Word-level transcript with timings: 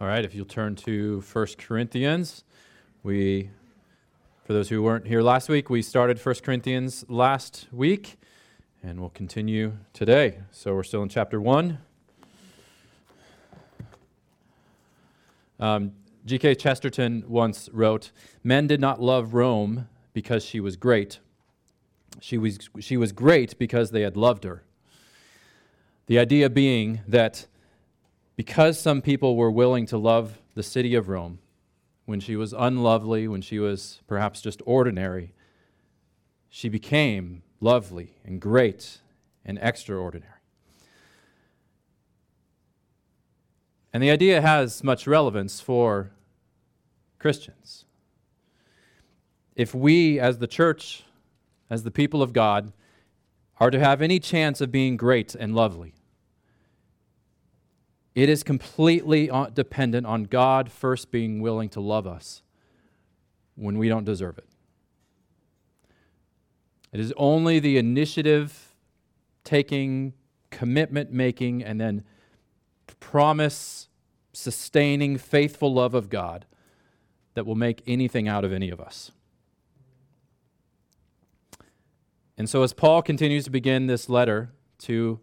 All 0.00 0.08
right, 0.08 0.24
if 0.24 0.34
you'll 0.34 0.44
turn 0.44 0.74
to 0.74 1.22
1 1.32 1.46
Corinthians, 1.56 2.42
we, 3.04 3.50
for 4.44 4.52
those 4.52 4.68
who 4.68 4.82
weren't 4.82 5.06
here 5.06 5.22
last 5.22 5.48
week, 5.48 5.70
we 5.70 5.82
started 5.82 6.18
1 6.18 6.34
Corinthians 6.42 7.04
last 7.08 7.68
week, 7.70 8.16
and 8.82 8.98
we'll 8.98 9.10
continue 9.10 9.74
today. 9.92 10.38
So 10.50 10.74
we're 10.74 10.82
still 10.82 11.04
in 11.04 11.08
chapter 11.08 11.40
1. 11.40 11.78
Um, 15.60 15.92
G.K. 16.26 16.56
Chesterton 16.56 17.22
once 17.28 17.68
wrote 17.72 18.10
Men 18.42 18.66
did 18.66 18.80
not 18.80 19.00
love 19.00 19.32
Rome 19.32 19.86
because 20.12 20.44
she 20.44 20.58
was 20.58 20.74
great. 20.74 21.20
She 22.20 22.36
was, 22.36 22.58
she 22.80 22.96
was 22.96 23.12
great 23.12 23.56
because 23.60 23.92
they 23.92 24.00
had 24.00 24.16
loved 24.16 24.42
her. 24.42 24.64
The 26.06 26.18
idea 26.18 26.50
being 26.50 27.02
that 27.06 27.46
because 28.36 28.78
some 28.78 29.00
people 29.00 29.36
were 29.36 29.50
willing 29.50 29.86
to 29.86 29.98
love 29.98 30.38
the 30.54 30.62
city 30.62 30.94
of 30.94 31.08
Rome 31.08 31.38
when 32.06 32.20
she 32.20 32.36
was 32.36 32.52
unlovely, 32.52 33.26
when 33.28 33.40
she 33.40 33.58
was 33.58 34.00
perhaps 34.06 34.40
just 34.40 34.60
ordinary, 34.66 35.32
she 36.48 36.68
became 36.68 37.42
lovely 37.60 38.16
and 38.24 38.40
great 38.40 38.98
and 39.44 39.58
extraordinary. 39.60 40.30
And 43.92 44.02
the 44.02 44.10
idea 44.10 44.40
has 44.40 44.82
much 44.82 45.06
relevance 45.06 45.60
for 45.60 46.10
Christians. 47.18 47.84
If 49.54 49.74
we, 49.74 50.18
as 50.18 50.38
the 50.38 50.48
church, 50.48 51.04
as 51.70 51.84
the 51.84 51.92
people 51.92 52.20
of 52.20 52.32
God, 52.32 52.72
are 53.60 53.70
to 53.70 53.78
have 53.78 54.02
any 54.02 54.18
chance 54.18 54.60
of 54.60 54.72
being 54.72 54.96
great 54.96 55.34
and 55.36 55.54
lovely, 55.54 55.94
it 58.14 58.28
is 58.28 58.42
completely 58.42 59.28
uh, 59.28 59.46
dependent 59.46 60.06
on 60.06 60.24
God 60.24 60.70
first 60.70 61.10
being 61.10 61.40
willing 61.40 61.68
to 61.70 61.80
love 61.80 62.06
us 62.06 62.42
when 63.56 63.78
we 63.78 63.88
don't 63.88 64.04
deserve 64.04 64.38
it. 64.38 64.48
It 66.92 67.00
is 67.00 67.12
only 67.16 67.58
the 67.58 67.76
initiative 67.76 68.74
taking, 69.42 70.14
commitment 70.50 71.12
making, 71.12 71.62
and 71.62 71.80
then 71.80 72.04
promise 73.00 73.88
sustaining, 74.32 75.18
faithful 75.18 75.72
love 75.72 75.94
of 75.94 76.08
God 76.08 76.46
that 77.34 77.44
will 77.46 77.54
make 77.56 77.82
anything 77.86 78.28
out 78.28 78.44
of 78.44 78.52
any 78.52 78.70
of 78.70 78.80
us. 78.80 79.10
And 82.36 82.48
so, 82.48 82.62
as 82.62 82.72
Paul 82.72 83.02
continues 83.02 83.44
to 83.44 83.50
begin 83.50 83.86
this 83.86 84.08
letter 84.08 84.52
to 84.78 85.20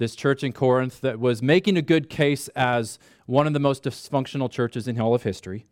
this 0.00 0.16
church 0.16 0.42
in 0.42 0.50
Corinth 0.50 1.02
that 1.02 1.20
was 1.20 1.42
making 1.42 1.76
a 1.76 1.82
good 1.82 2.08
case 2.08 2.48
as 2.56 2.98
one 3.26 3.46
of 3.46 3.52
the 3.52 3.60
most 3.60 3.84
dysfunctional 3.84 4.50
churches 4.50 4.88
in 4.88 4.98
all 4.98 5.14
of 5.14 5.24
history. 5.24 5.66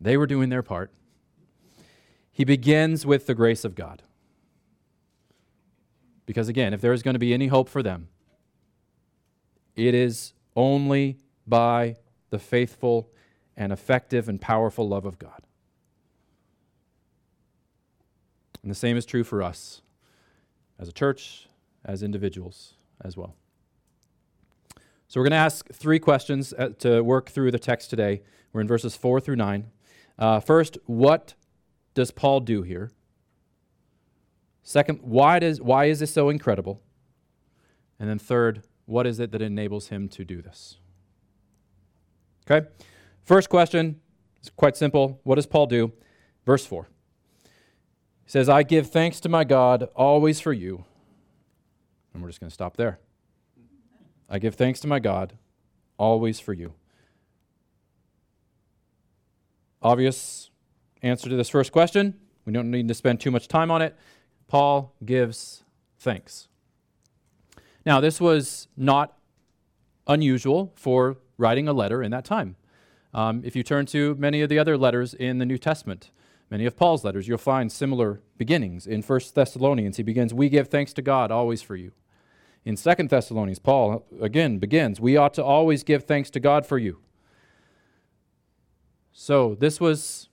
They 0.00 0.16
were 0.16 0.28
doing 0.28 0.50
their 0.50 0.62
part. 0.62 0.92
He 2.30 2.44
begins 2.44 3.04
with 3.04 3.26
the 3.26 3.34
grace 3.34 3.64
of 3.64 3.74
God. 3.74 4.04
Because 6.26 6.48
again, 6.48 6.72
if 6.72 6.80
there 6.80 6.92
is 6.92 7.02
going 7.02 7.16
to 7.16 7.18
be 7.18 7.34
any 7.34 7.48
hope 7.48 7.68
for 7.68 7.82
them, 7.82 8.06
it 9.74 9.94
is 9.94 10.32
only 10.54 11.18
by 11.44 11.96
the 12.30 12.38
faithful 12.38 13.10
and 13.56 13.72
effective 13.72 14.28
and 14.28 14.40
powerful 14.40 14.88
love 14.88 15.04
of 15.04 15.18
God. 15.18 15.42
And 18.62 18.70
the 18.70 18.76
same 18.76 18.96
is 18.96 19.04
true 19.04 19.24
for 19.24 19.42
us 19.42 19.82
as 20.78 20.86
a 20.88 20.92
church, 20.92 21.48
as 21.84 22.04
individuals 22.04 22.74
as 23.02 23.16
well. 23.16 23.34
So 25.08 25.20
we're 25.20 25.24
going 25.24 25.32
to 25.32 25.44
ask 25.44 25.68
three 25.72 25.98
questions 25.98 26.54
uh, 26.56 26.70
to 26.78 27.02
work 27.02 27.28
through 27.28 27.50
the 27.50 27.58
text 27.58 27.90
today. 27.90 28.22
We're 28.52 28.62
in 28.62 28.66
verses 28.66 28.96
4 28.96 29.20
through 29.20 29.36
9. 29.36 29.66
Uh, 30.18 30.40
first, 30.40 30.78
what 30.86 31.34
does 31.92 32.10
Paul 32.10 32.40
do 32.40 32.62
here? 32.62 32.90
Second, 34.62 35.00
why, 35.02 35.38
does, 35.38 35.60
why 35.60 35.86
is 35.86 35.98
this 35.98 36.12
so 36.12 36.28
incredible? 36.28 36.80
And 37.98 38.08
then 38.08 38.18
third, 38.18 38.62
what 38.86 39.06
is 39.06 39.20
it 39.20 39.32
that 39.32 39.42
enables 39.42 39.88
him 39.88 40.08
to 40.10 40.24
do 40.24 40.40
this? 40.40 40.78
Okay? 42.50 42.66
First 43.22 43.48
question 43.50 44.00
is 44.42 44.50
quite 44.50 44.76
simple. 44.76 45.20
What 45.24 45.34
does 45.34 45.46
Paul 45.46 45.66
do? 45.66 45.92
Verse 46.46 46.64
4. 46.64 46.88
He 48.24 48.30
says, 48.30 48.48
I 48.48 48.62
give 48.62 48.90
thanks 48.90 49.20
to 49.20 49.28
my 49.28 49.44
God 49.44 49.88
always 49.94 50.40
for 50.40 50.52
you 50.52 50.84
and 52.12 52.22
we're 52.22 52.28
just 52.28 52.40
going 52.40 52.48
to 52.48 52.54
stop 52.54 52.76
there. 52.76 52.98
I 54.28 54.38
give 54.38 54.54
thanks 54.54 54.80
to 54.80 54.86
my 54.86 54.98
God 54.98 55.34
always 55.98 56.40
for 56.40 56.52
you. 56.52 56.74
Obvious 59.82 60.50
answer 61.02 61.28
to 61.28 61.36
this 61.36 61.48
first 61.48 61.72
question. 61.72 62.14
We 62.44 62.52
don't 62.52 62.70
need 62.70 62.88
to 62.88 62.94
spend 62.94 63.20
too 63.20 63.30
much 63.30 63.48
time 63.48 63.70
on 63.70 63.82
it. 63.82 63.96
Paul 64.48 64.94
gives 65.04 65.64
thanks. 65.98 66.48
Now, 67.84 68.00
this 68.00 68.20
was 68.20 68.68
not 68.76 69.18
unusual 70.06 70.72
for 70.76 71.18
writing 71.36 71.68
a 71.68 71.72
letter 71.72 72.02
in 72.02 72.10
that 72.12 72.24
time. 72.24 72.56
Um, 73.12 73.42
if 73.44 73.56
you 73.56 73.62
turn 73.62 73.86
to 73.86 74.14
many 74.14 74.40
of 74.40 74.48
the 74.48 74.58
other 74.58 74.78
letters 74.78 75.14
in 75.14 75.38
the 75.38 75.46
New 75.46 75.58
Testament, 75.58 76.10
Many 76.52 76.66
of 76.66 76.76
Paul's 76.76 77.02
letters, 77.02 77.26
you'll 77.26 77.38
find 77.38 77.72
similar 77.72 78.20
beginnings. 78.36 78.86
In 78.86 79.00
1 79.00 79.20
Thessalonians, 79.34 79.96
he 79.96 80.02
begins, 80.02 80.34
We 80.34 80.50
give 80.50 80.68
thanks 80.68 80.92
to 80.92 81.00
God 81.00 81.30
always 81.30 81.62
for 81.62 81.76
you. 81.76 81.92
In 82.64 82.76
2 82.76 82.94
Thessalonians, 83.08 83.58
Paul 83.58 84.04
again 84.20 84.58
begins, 84.58 85.00
We 85.00 85.16
ought 85.16 85.34
to 85.34 85.44
always 85.44 85.82
give 85.82 86.04
thanks 86.04 86.30
to 86.30 86.40
God 86.40 86.64
for 86.64 86.78
you. 86.78 87.00
So 89.12 89.54
this 89.54 89.80
was 89.80 90.28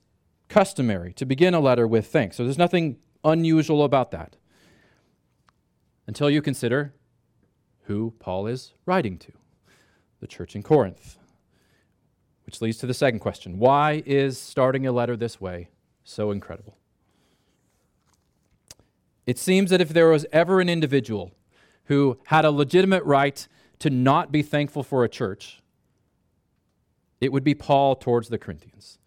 customary 0.48 1.12
to 1.14 1.26
begin 1.26 1.54
a 1.54 1.60
letter 1.60 1.86
with 1.86 2.06
thanks. 2.06 2.36
So 2.36 2.44
there's 2.44 2.58
nothing 2.58 2.98
unusual 3.24 3.84
about 3.84 4.10
that 4.12 4.36
until 6.06 6.30
you 6.30 6.40
consider 6.40 6.94
who 7.84 8.14
Paul 8.18 8.46
is 8.46 8.74
writing 8.86 9.18
to 9.18 9.32
the 10.20 10.26
church 10.26 10.54
in 10.54 10.62
Corinth. 10.62 11.16
Which 12.46 12.60
leads 12.60 12.78
to 12.78 12.86
the 12.86 12.94
second 12.94 13.20
question 13.20 13.58
Why 13.58 14.02
is 14.06 14.38
starting 14.38 14.86
a 14.86 14.92
letter 14.92 15.16
this 15.16 15.40
way 15.40 15.68
so 16.10 16.30
incredible. 16.30 16.76
It 19.26 19.38
seems 19.38 19.70
that 19.70 19.80
if 19.80 19.90
there 19.90 20.08
was 20.08 20.26
ever 20.32 20.60
an 20.60 20.68
individual 20.68 21.32
who 21.90 22.18
had 22.26 22.44
a 22.44 22.50
legitimate 22.50 23.04
right 23.04 23.46
to 23.80 23.90
not 23.90 24.32
be 24.32 24.42
thankful 24.42 24.82
for 24.82 25.04
a 25.04 25.08
church, 25.08 25.60
it 27.20 27.32
would 27.32 27.44
be 27.44 27.54
Paul 27.54 27.94
towards 27.94 28.28
the 28.28 28.38
Corinthians. 28.38 28.98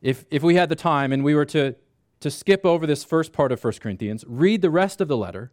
If, 0.00 0.24
if 0.30 0.42
we 0.42 0.56
had 0.56 0.68
the 0.68 0.76
time 0.76 1.12
and 1.12 1.22
we 1.22 1.34
were 1.34 1.44
to, 1.46 1.76
to 2.20 2.30
skip 2.30 2.66
over 2.66 2.86
this 2.86 3.04
first 3.04 3.32
part 3.32 3.52
of 3.52 3.62
1 3.62 3.74
Corinthians, 3.74 4.24
read 4.26 4.62
the 4.62 4.70
rest 4.70 5.00
of 5.00 5.06
the 5.06 5.16
letter, 5.16 5.52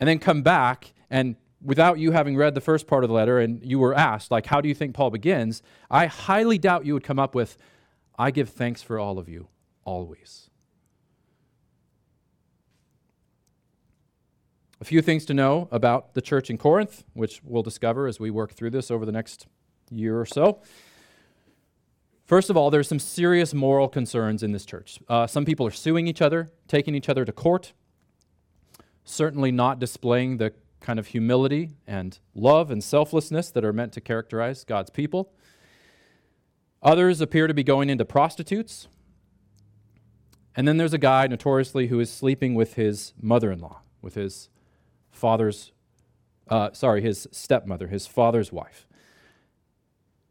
and 0.00 0.08
then 0.08 0.18
come 0.18 0.42
back 0.42 0.92
and 1.08 1.36
without 1.62 1.98
you 1.98 2.10
having 2.10 2.36
read 2.36 2.54
the 2.54 2.60
first 2.60 2.86
part 2.86 3.04
of 3.04 3.08
the 3.08 3.14
letter 3.14 3.38
and 3.38 3.64
you 3.64 3.78
were 3.78 3.94
asked 3.94 4.30
like 4.30 4.44
how 4.44 4.60
do 4.60 4.68
you 4.68 4.74
think 4.74 4.94
paul 4.94 5.08
begins 5.08 5.62
i 5.90 6.04
highly 6.04 6.58
doubt 6.58 6.84
you 6.84 6.92
would 6.92 7.02
come 7.02 7.18
up 7.18 7.34
with 7.34 7.56
I 8.18 8.30
give 8.30 8.48
thanks 8.48 8.82
for 8.82 8.98
all 8.98 9.18
of 9.18 9.28
you, 9.28 9.48
always. 9.84 10.45
A 14.80 14.84
few 14.84 15.00
things 15.00 15.24
to 15.26 15.34
know 15.34 15.68
about 15.70 16.12
the 16.14 16.20
church 16.20 16.50
in 16.50 16.58
Corinth, 16.58 17.04
which 17.14 17.40
we'll 17.42 17.62
discover 17.62 18.06
as 18.06 18.20
we 18.20 18.30
work 18.30 18.52
through 18.52 18.70
this 18.70 18.90
over 18.90 19.06
the 19.06 19.12
next 19.12 19.46
year 19.90 20.20
or 20.20 20.26
so. 20.26 20.60
First 22.26 22.50
of 22.50 22.56
all, 22.56 22.70
there's 22.70 22.88
some 22.88 22.98
serious 22.98 23.54
moral 23.54 23.88
concerns 23.88 24.42
in 24.42 24.52
this 24.52 24.66
church. 24.66 24.98
Uh, 25.08 25.26
some 25.26 25.44
people 25.44 25.66
are 25.66 25.70
suing 25.70 26.06
each 26.08 26.20
other, 26.20 26.48
taking 26.68 26.94
each 26.94 27.08
other 27.08 27.24
to 27.24 27.32
court, 27.32 27.72
certainly 29.04 29.50
not 29.52 29.78
displaying 29.78 30.36
the 30.36 30.52
kind 30.80 30.98
of 30.98 31.08
humility 31.08 31.70
and 31.86 32.18
love 32.34 32.70
and 32.70 32.84
selflessness 32.84 33.50
that 33.50 33.64
are 33.64 33.72
meant 33.72 33.92
to 33.92 34.00
characterize 34.00 34.64
God's 34.64 34.90
people. 34.90 35.32
Others 36.82 37.20
appear 37.20 37.46
to 37.46 37.54
be 37.54 37.64
going 37.64 37.88
into 37.88 38.04
prostitutes. 38.04 38.88
And 40.54 40.66
then 40.66 40.76
there's 40.76 40.92
a 40.92 40.98
guy 40.98 41.26
notoriously 41.28 41.86
who 41.86 41.98
is 41.98 42.10
sleeping 42.10 42.54
with 42.54 42.74
his 42.74 43.14
mother 43.20 43.50
in 43.50 43.60
law, 43.60 43.80
with 44.02 44.14
his 44.14 44.48
father's, 45.16 45.72
uh, 46.48 46.70
sorry, 46.72 47.02
his 47.02 47.26
stepmother, 47.32 47.88
his 47.88 48.06
father's 48.06 48.52
wife. 48.52 48.86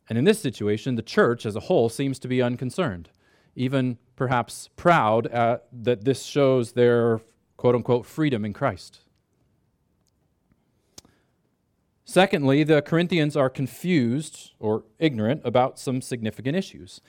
And 0.08 0.18
in 0.18 0.24
this 0.24 0.40
situation, 0.40 0.96
the 0.96 1.02
church 1.02 1.46
as 1.46 1.56
a 1.56 1.62
whole 1.62 1.90
seems 1.90 2.20
to 2.20 2.28
be 2.28 2.42
unconcerned, 2.42 3.10
even 3.56 3.98
perhaps 4.16 4.70
proud 4.76 5.26
that 5.72 6.06
this 6.06 6.24
shows 6.24 6.74
their 6.74 7.22
quote 7.58 7.76
unquote 7.76 8.06
freedom 8.06 8.46
in 8.46 8.54
Christ. 8.54 9.00
Secondly, 12.06 12.64
the 12.64 12.84
Corinthians 12.84 13.36
are 13.36 13.50
confused 13.50 14.52
or 14.60 14.84
ignorant 15.00 15.42
about 15.44 15.80
some 15.80 16.02
significant 16.02 16.56
issues. 16.56 17.02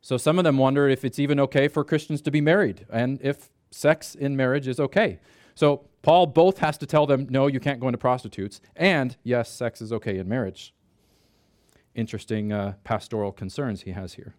So 0.00 0.16
some 0.16 0.38
of 0.38 0.44
them 0.44 0.58
wonder 0.58 0.88
if 0.88 1.04
it's 1.04 1.18
even 1.18 1.40
okay 1.40 1.66
for 1.66 1.82
Christians 1.82 2.22
to 2.22 2.30
be 2.30 2.40
married 2.40 2.86
and 2.90 3.20
if 3.20 3.50
sex 3.72 4.14
in 4.14 4.36
marriage 4.36 4.68
is 4.68 4.78
okay. 4.78 5.18
So 5.54 5.86
Paul 6.02 6.26
both 6.26 6.58
has 6.58 6.76
to 6.78 6.86
tell 6.86 7.06
them, 7.06 7.26
no, 7.30 7.46
you 7.46 7.60
can't 7.60 7.80
go 7.80 7.88
into 7.88 7.98
prostitutes, 7.98 8.60
and 8.76 9.16
yes, 9.22 9.50
sex 9.50 9.80
is 9.80 9.92
okay 9.92 10.18
in 10.18 10.28
marriage. 10.28 10.74
interesting 11.94 12.52
uh, 12.52 12.74
pastoral 12.84 13.32
concerns 13.32 13.82
he 13.82 13.92
has 13.92 14.14
here. 14.14 14.34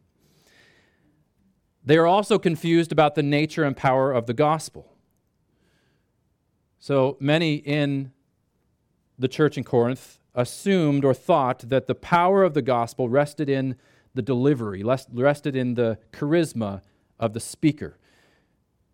They 1.83 1.97
are 1.97 2.07
also 2.07 2.37
confused 2.39 2.91
about 2.91 3.15
the 3.15 3.23
nature 3.23 3.63
and 3.63 3.75
power 3.77 4.11
of 4.11 4.25
the 4.25 4.33
gospel. 4.33 4.91
So 6.79 7.17
many 7.19 7.55
in 7.55 8.11
the 9.17 9.27
church 9.27 9.57
in 9.57 9.63
Corinth 9.63 10.19
assumed 10.33 11.05
or 11.05 11.13
thought 11.13 11.59
that 11.69 11.87
the 11.87 11.95
power 11.95 12.43
of 12.43 12.53
the 12.53 12.61
gospel 12.61 13.07
rested 13.07 13.49
in 13.49 13.75
the 14.13 14.21
delivery, 14.21 14.83
rested 14.83 15.55
in 15.55 15.75
the 15.75 15.97
charisma 16.11 16.81
of 17.19 17.33
the 17.33 17.39
speaker. 17.39 17.97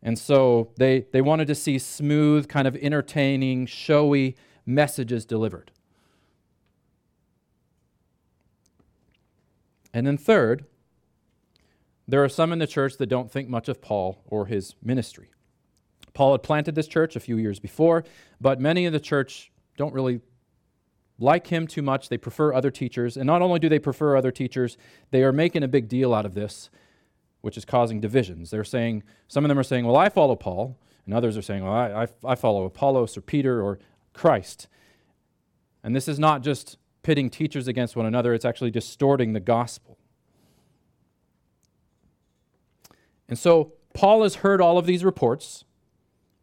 And 0.04 0.18
so 0.18 0.72
they, 0.78 1.06
they 1.12 1.22
wanted 1.22 1.48
to 1.48 1.56
see 1.56 1.78
smooth, 1.78 2.48
kind 2.48 2.68
of 2.68 2.76
entertaining, 2.76 3.68
showy 3.68 4.36
messages 4.66 5.26
delivered. 5.26 5.72
And 9.94 10.08
then, 10.08 10.18
third, 10.18 10.66
there 12.08 12.24
are 12.24 12.30
some 12.30 12.52
in 12.52 12.60
the 12.60 12.68
church 12.68 12.98
that 12.98 13.08
don't 13.08 13.32
think 13.32 13.50
much 13.50 13.70
of 13.70 13.82
Paul 13.82 14.24
or 14.26 14.46
his 14.48 14.76
ministry. 14.82 15.32
Paul 16.14 16.34
had 16.34 16.44
planted 16.44 16.76
this 16.76 16.88
church 16.88 17.16
a 17.16 17.20
few 17.20 17.38
years 17.38 17.60
before, 17.60 18.04
but 18.40 18.60
many 18.60 18.86
in 18.86 18.94
the 18.94 19.00
church 19.00 19.52
don't 19.78 19.94
really 19.94 20.22
like 21.20 21.48
him 21.48 21.68
too 21.68 21.82
much. 21.82 22.10
They 22.10 22.18
prefer 22.18 22.54
other 22.54 22.72
teachers. 22.72 23.16
And 23.16 23.28
not 23.28 23.42
only 23.42 23.60
do 23.60 23.70
they 23.70 23.80
prefer 23.80 24.18
other 24.18 24.32
teachers, 24.32 24.78
they 25.12 25.24
are 25.24 25.32
making 25.32 25.64
a 25.64 25.68
big 25.68 25.88
deal 25.88 26.14
out 26.14 26.26
of 26.26 26.34
this, 26.34 26.70
which 27.42 27.58
is 27.58 27.66
causing 27.66 28.00
divisions. 28.00 28.52
They're 28.52 28.64
saying, 28.64 29.04
some 29.28 29.44
of 29.44 29.50
them 29.50 29.60
are 29.60 29.64
saying, 29.64 29.86
well, 29.86 29.98
I 29.98 30.10
follow 30.10 30.36
Paul. 30.36 30.78
And 31.06 31.14
others 31.14 31.36
are 31.38 31.42
saying, 31.42 31.64
well, 31.64 31.74
I, 31.74 32.04
I, 32.04 32.08
I 32.24 32.36
follow 32.36 32.64
Apollos 32.66 33.18
or 33.18 33.22
Peter 33.22 33.62
or 33.62 33.80
Christ. 34.14 34.68
And 35.84 35.96
this 35.96 36.08
is 36.08 36.20
not 36.20 36.44
just 36.44 36.78
pitting 37.04 37.30
teachers 37.30 37.68
against 37.68 37.96
one 37.96 38.06
another, 38.06 38.34
it's 38.34 38.46
actually 38.46 38.72
distorting 38.72 39.34
the 39.34 39.40
gospel. 39.40 39.98
And 43.28 43.40
so 43.40 43.74
Paul 43.94 44.24
has 44.24 44.36
heard 44.36 44.62
all 44.62 44.78
of 44.78 44.86
these 44.86 45.04
reports. 45.04 45.64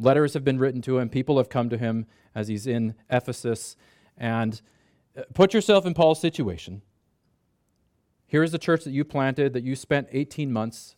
Letters 0.01 0.35
have 0.35 0.45
been 0.45 0.59
written 0.59 0.83
to 0.83 0.99
him, 0.99 1.09
people 1.09 1.37
have 1.37 1.49
come 1.49 1.69
to 1.71 1.79
him 1.79 2.07
as 2.35 2.49
he's 2.49 2.67
in 2.67 2.95
Ephesus. 3.11 3.77
And 4.17 4.61
uh, 5.17 5.23
put 5.35 5.55
yourself 5.55 5.87
in 5.87 5.95
Paul's 5.95 6.21
situation. 6.21 6.83
Here 8.29 8.43
is 8.43 8.53
the 8.53 8.59
church 8.59 8.85
that 8.85 8.93
you 8.93 9.05
planted, 9.05 9.55
that 9.55 9.65
you 9.65 9.75
spent 9.75 10.07
18 10.13 10.53
months 10.53 10.95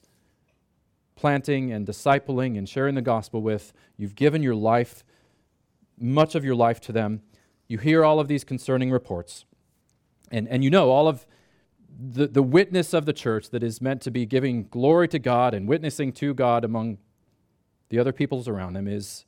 planting 1.15 1.73
and 1.73 1.87
discipling 1.87 2.59
and 2.59 2.69
sharing 2.69 2.97
the 2.97 3.03
gospel 3.03 3.41
with. 3.41 3.73
You've 3.97 4.17
given 4.17 4.43
your 4.43 4.57
life, 4.57 5.05
much 5.97 6.35
of 6.35 6.45
your 6.45 6.57
life 6.57 6.81
to 6.83 6.93
them. 6.93 7.23
You 7.69 7.79
hear 7.79 8.05
all 8.05 8.19
of 8.19 8.27
these 8.27 8.43
concerning 8.43 8.91
reports. 8.91 9.45
And, 10.33 10.49
and 10.49 10.65
you 10.65 10.71
know 10.71 10.91
all 10.91 11.07
of 11.07 11.25
the, 11.89 12.27
the 12.27 12.43
witness 12.43 12.93
of 12.93 13.07
the 13.07 13.13
church 13.13 13.51
that 13.51 13.63
is 13.63 13.81
meant 13.81 14.03
to 14.03 14.11
be 14.11 14.27
giving 14.27 14.65
glory 14.65 15.07
to 15.09 15.21
God 15.21 15.55
and 15.55 15.69
witnessing 15.69 16.13
to 16.15 16.35
God 16.35 16.65
among 16.65 16.99
the 17.91 17.99
other 18.01 18.13
peoples 18.13 18.49
around 18.49 18.73
them 18.73 18.89
is 18.89 19.25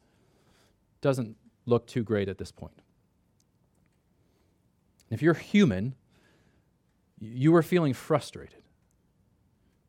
doesn't 1.01 1.37
look 1.67 1.87
too 1.87 2.03
great 2.03 2.29
at 2.29 2.39
this 2.39 2.51
point. 2.51 2.81
If 5.11 5.23
you're 5.23 5.35
human, 5.35 5.95
you 7.23 7.55
are 7.55 7.63
feeling 7.63 7.95
frustrated. 7.95 8.63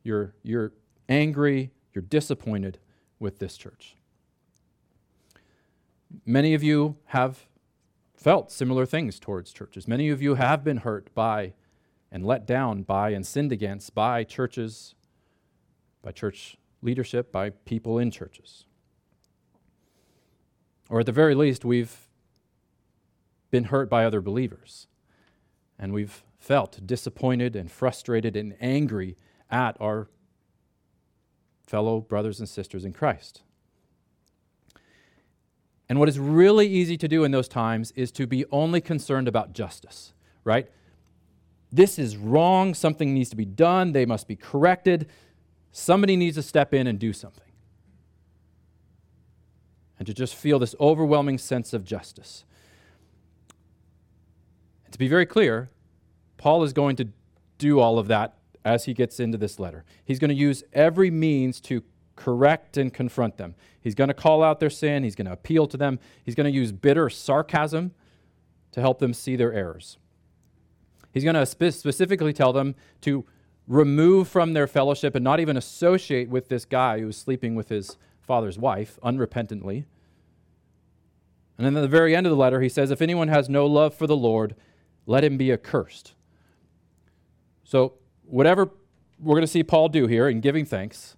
You're, 0.03 0.35
you're 0.43 0.71
angry, 1.09 1.71
you're 1.93 2.03
disappointed 2.03 2.77
with 3.19 3.39
this 3.39 3.57
church. 3.57 3.95
Many 6.25 6.53
of 6.53 6.61
you 6.61 6.97
have 7.05 7.47
felt 8.13 8.51
similar 8.51 8.85
things 8.85 9.19
towards 9.19 9.51
churches. 9.51 9.87
Many 9.87 10.09
of 10.09 10.21
you 10.21 10.35
have 10.35 10.63
been 10.63 10.77
hurt 10.77 11.13
by 11.15 11.53
and 12.11 12.23
let 12.23 12.45
down 12.45 12.83
by 12.83 13.09
and 13.09 13.25
sinned 13.25 13.51
against 13.51 13.95
by 13.95 14.23
churches, 14.23 14.93
by 16.03 16.11
church 16.11 16.55
leadership, 16.83 17.31
by 17.31 17.49
people 17.49 17.97
in 17.97 18.11
churches. 18.11 18.65
Or 20.87 20.99
at 20.99 21.07
the 21.07 21.11
very 21.11 21.33
least, 21.33 21.65
we've 21.65 22.07
been 23.49 23.65
hurt 23.65 23.89
by 23.89 24.05
other 24.05 24.21
believers. 24.21 24.85
And 25.79 25.91
we've 25.91 26.23
felt 26.43 26.85
disappointed 26.85 27.55
and 27.55 27.71
frustrated 27.71 28.35
and 28.35 28.53
angry 28.59 29.15
at 29.49 29.77
our 29.79 30.09
fellow 31.65 32.01
brothers 32.01 32.39
and 32.39 32.49
sisters 32.49 32.83
in 32.83 32.91
Christ. 32.91 33.43
And 35.87 35.99
what 35.99 36.09
is 36.09 36.19
really 36.19 36.67
easy 36.67 36.97
to 36.97 37.07
do 37.07 37.23
in 37.23 37.31
those 37.31 37.47
times 37.47 37.91
is 37.91 38.11
to 38.13 38.27
be 38.27 38.43
only 38.51 38.81
concerned 38.81 39.29
about 39.29 39.53
justice, 39.53 40.13
right? 40.43 40.69
This 41.71 41.97
is 41.97 42.17
wrong. 42.17 42.73
Something 42.73 43.13
needs 43.13 43.29
to 43.29 43.37
be 43.37 43.45
done. 43.45 43.93
They 43.93 44.05
must 44.05 44.27
be 44.27 44.35
corrected. 44.35 45.07
Somebody 45.71 46.17
needs 46.17 46.35
to 46.35 46.43
step 46.43 46.73
in 46.73 46.87
and 46.87 46.99
do 46.99 47.13
something. 47.13 47.51
And 49.97 50.05
to 50.07 50.13
just 50.13 50.35
feel 50.35 50.59
this 50.59 50.75
overwhelming 50.77 51.37
sense 51.37 51.71
of 51.71 51.85
justice. 51.85 52.43
And 54.83 54.91
to 54.91 54.99
be 54.99 55.07
very 55.07 55.25
clear, 55.25 55.69
Paul 56.37 56.63
is 56.63 56.73
going 56.73 56.95
to 56.97 57.09
do 57.57 57.79
all 57.79 57.99
of 57.99 58.07
that 58.07 58.35
as 58.65 58.85
he 58.85 58.93
gets 58.93 59.19
into 59.19 59.37
this 59.37 59.59
letter. 59.59 59.83
He's 60.03 60.19
going 60.19 60.29
to 60.29 60.35
use 60.35 60.63
every 60.73 61.11
means 61.11 61.59
to 61.61 61.83
correct 62.15 62.77
and 62.77 62.93
confront 62.93 63.37
them. 63.37 63.55
He's 63.81 63.95
going 63.95 64.07
to 64.07 64.13
call 64.13 64.43
out 64.43 64.59
their 64.59 64.69
sin, 64.69 65.03
he's 65.03 65.15
going 65.15 65.27
to 65.27 65.33
appeal 65.33 65.67
to 65.67 65.77
them, 65.77 65.99
he's 66.23 66.35
going 66.35 66.51
to 66.51 66.57
use 66.57 66.71
bitter 66.71 67.09
sarcasm 67.09 67.91
to 68.71 68.81
help 68.81 68.99
them 68.99 69.13
see 69.13 69.35
their 69.35 69.53
errors. 69.53 69.97
He's 71.11 71.23
going 71.23 71.35
to 71.35 71.45
spe- 71.45 71.75
specifically 71.75 72.33
tell 72.33 72.53
them 72.53 72.75
to 73.01 73.25
remove 73.67 74.27
from 74.27 74.53
their 74.53 74.67
fellowship 74.67 75.15
and 75.15 75.23
not 75.23 75.39
even 75.39 75.57
associate 75.57 76.29
with 76.29 76.49
this 76.49 76.65
guy 76.65 76.99
who 76.99 77.07
was 77.07 77.17
sleeping 77.17 77.55
with 77.55 77.69
his 77.69 77.97
father's 78.21 78.57
wife 78.57 78.99
unrepentantly. 79.03 79.85
And 81.57 81.65
then 81.67 81.77
at 81.77 81.81
the 81.81 81.87
very 81.87 82.15
end 82.15 82.25
of 82.25 82.31
the 82.31 82.37
letter, 82.37 82.61
he 82.61 82.69
says, 82.69 82.89
If 82.89 83.01
anyone 83.01 83.27
has 83.27 83.47
no 83.47 83.65
love 83.65 83.93
for 83.93 84.07
the 84.07 84.17
Lord, 84.17 84.55
let 85.05 85.23
him 85.23 85.37
be 85.37 85.51
accursed. 85.51 86.13
So, 87.63 87.93
whatever 88.25 88.69
we're 89.19 89.35
going 89.35 89.41
to 89.41 89.47
see 89.47 89.63
Paul 89.63 89.89
do 89.89 90.07
here 90.07 90.27
in 90.27 90.41
giving 90.41 90.65
thanks, 90.65 91.15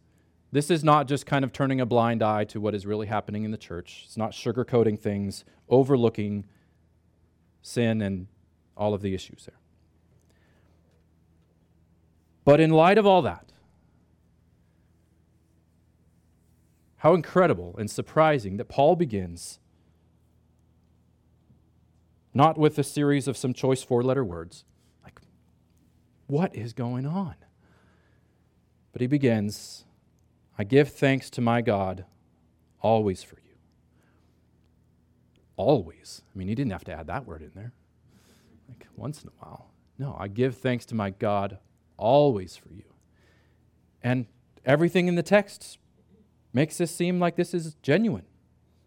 this 0.52 0.70
is 0.70 0.84
not 0.84 1.08
just 1.08 1.26
kind 1.26 1.44
of 1.44 1.52
turning 1.52 1.82
a 1.82 1.86
blind 1.86 2.22
eye 2.22 2.46
to 2.46 2.62
what 2.62 2.76
is 2.76 2.86
really 2.86 3.08
happening 3.08 3.44
in 3.44 3.52
the 3.52 3.58
church. 3.58 4.04
It's 4.06 4.18
not 4.18 4.32
sugarcoating 4.32 5.00
things, 5.00 5.44
overlooking 5.70 6.46
sin 7.62 8.02
and 8.02 8.28
all 8.78 8.94
of 8.94 9.02
the 9.02 9.14
issues 9.14 9.46
there. 9.46 9.58
But 12.44 12.60
in 12.60 12.70
light 12.70 12.98
of 12.98 13.08
all 13.08 13.24
that, 13.24 13.52
how 16.98 17.14
incredible 17.14 17.76
and 17.78 17.90
surprising 17.90 18.58
that 18.58 18.66
Paul 18.66 18.96
begins 18.96 19.60
not 22.34 22.58
with 22.58 22.78
a 22.78 22.84
series 22.84 23.28
of 23.28 23.38
some 23.38 23.54
choice 23.54 23.82
four 23.82 24.04
letter 24.04 24.24
words. 24.24 24.66
What 26.28 26.56
is 26.56 26.74
going 26.74 27.06
on? 27.06 27.36
But 28.92 29.02
he 29.02 29.08
begins 29.08 29.86
I 30.58 30.64
give 30.64 30.90
thanks 30.90 31.30
to 31.32 31.42
my 31.42 31.62
God 31.62 32.06
always 32.82 33.24
for 33.24 33.36
you. 33.36 33.56
Always. 35.58 36.22
I 36.34 36.38
mean, 36.38 36.48
he 36.48 36.56
didn't 36.56 36.72
have 36.72 36.86
to 36.86 36.94
add 36.94 37.08
that 37.08 37.26
word 37.26 37.42
in 37.42 37.52
there. 37.56 37.74
Like 38.70 38.88
once 38.96 39.22
in 39.22 39.30
a 39.30 39.46
while. 39.46 39.72
No, 39.98 40.16
I 40.18 40.28
give 40.28 40.58
thanks 40.58 40.86
to 40.88 40.96
my 40.96 41.10
God 41.10 41.60
always 41.98 42.56
for 42.56 42.70
you. 42.74 42.84
And 44.02 44.28
everything 44.66 45.08
in 45.08 45.16
the 45.16 45.24
text 45.24 45.78
makes 46.54 46.78
this 46.78 46.96
seem 46.96 47.20
like 47.20 47.36
this 47.36 47.54
is 47.54 47.76
genuine. 47.82 48.26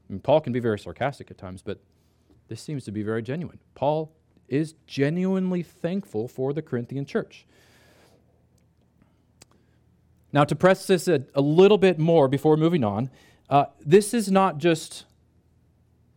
I 0.09 0.13
mean, 0.13 0.21
Paul 0.21 0.41
can 0.41 0.53
be 0.53 0.61
very 0.61 0.79
sarcastic 0.79 1.31
at 1.31 1.39
times, 1.39 1.63
but 1.63 1.81
this 2.49 2.63
seems 2.63 2.85
to 2.85 2.93
be 2.93 3.03
very 3.03 3.23
genuine. 3.23 3.59
Paul 3.75 4.13
is 4.49 4.75
genuinely 4.87 5.63
thankful 5.63 6.29
for 6.29 6.53
the 6.53 6.63
Corinthian 6.63 7.05
church. 7.05 7.47
Now, 10.33 10.45
to 10.45 10.55
press 10.55 10.87
this 10.87 11.09
a, 11.09 11.25
a 11.35 11.41
little 11.41 11.79
bit 11.79 11.99
more 11.99 12.29
before 12.29 12.57
moving 12.57 12.85
on, 12.85 13.11
uh, 13.49 13.67
this 13.81 14.13
is 14.13 14.31
not 14.31 14.59
just, 14.59 15.05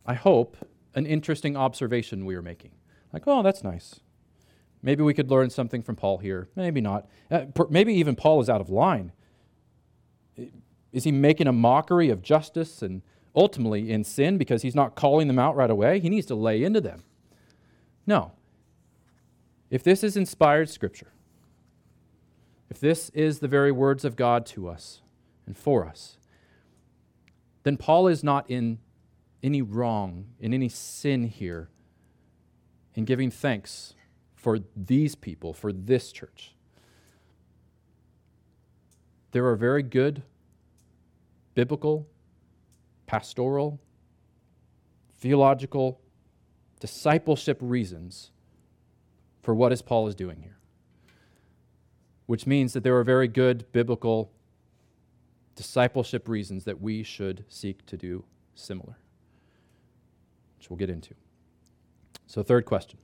I 0.06 0.16
hope, 0.16 0.58
an 0.96 1.06
interesting 1.06 1.56
observation 1.56 2.26
we 2.26 2.36
are 2.36 2.42
making. 2.42 2.72
Like, 3.14 3.24
oh, 3.28 3.42
that's 3.42 3.64
nice. 3.64 4.02
Maybe 4.82 5.04
we 5.04 5.14
could 5.14 5.30
learn 5.30 5.50
something 5.50 5.82
from 5.82 5.96
Paul 5.96 6.18
here. 6.18 6.50
Maybe 6.56 6.82
not. 6.82 7.08
Uh, 7.30 7.46
maybe 7.70 7.94
even 7.94 8.16
Paul 8.16 8.42
is 8.42 8.50
out 8.50 8.62
of 8.62 8.70
line. 8.70 9.12
Is 10.92 11.04
he 11.04 11.12
making 11.12 11.48
a 11.48 11.54
mockery 11.54 12.10
of 12.10 12.22
justice 12.22 12.82
and 12.82 13.02
ultimately 13.36 13.92
in 13.92 14.04
sin 14.04 14.38
because 14.38 14.62
he's 14.62 14.76
not 14.76 14.96
calling 14.96 15.28
them 15.28 15.40
out 15.40 15.56
right 15.56 15.70
away? 15.70 16.00
He 16.00 16.10
needs 16.10 16.26
to 16.28 16.36
lay 16.36 16.64
into 16.64 16.82
them. 16.82 17.04
No. 18.06 18.32
If 19.70 19.84
this 19.84 20.04
is 20.04 20.18
inspired 20.18 20.70
scripture, 20.70 21.14
if 22.70 22.80
this 22.80 23.10
is 23.10 23.40
the 23.40 23.48
very 23.48 23.72
words 23.72 24.06
of 24.06 24.16
God 24.16 24.46
to 24.48 24.68
us 24.68 25.02
and 25.46 25.58
for 25.58 25.86
us, 25.86 26.18
then 27.64 27.78
Paul 27.78 28.08
is 28.08 28.24
not 28.24 28.50
in 28.50 28.80
any 29.44 29.62
wrong, 29.62 30.28
in 30.40 30.54
any 30.54 30.70
sin 30.70 31.26
here, 31.26 31.70
in 32.96 33.06
giving 33.06 33.32
thanks 33.32 33.94
for 34.36 34.60
these 34.76 35.16
people, 35.16 35.54
for 35.54 35.72
this 35.72 36.12
church. 36.12 36.56
There 39.32 39.46
are 39.48 39.56
very 39.56 39.84
good 39.84 40.24
biblical, 41.54 42.08
pastoral, 43.06 43.80
theological, 45.20 46.02
discipleship 46.82 47.58
reasons 47.62 48.32
for 49.42 49.56
what 49.56 49.72
is 49.72 49.82
Paul 49.82 50.08
is 50.08 50.16
doing 50.16 50.42
here. 50.42 50.58
Which 52.26 52.46
means 52.46 52.74
that 52.74 52.84
there 52.84 52.98
are 52.98 53.04
very 53.04 53.28
good 53.28 53.72
biblical 53.72 54.32
discipleship 55.56 56.28
reasons 56.28 56.66
that 56.66 56.82
we 56.82 57.04
should 57.04 57.46
seek 57.48 57.86
to 57.86 57.96
do 57.96 58.24
similar, 58.56 58.98
which 60.58 60.70
we'll 60.70 60.78
get 60.78 60.90
into. 60.90 61.14
So, 62.28 62.44
third 62.44 62.66
question 62.66 62.98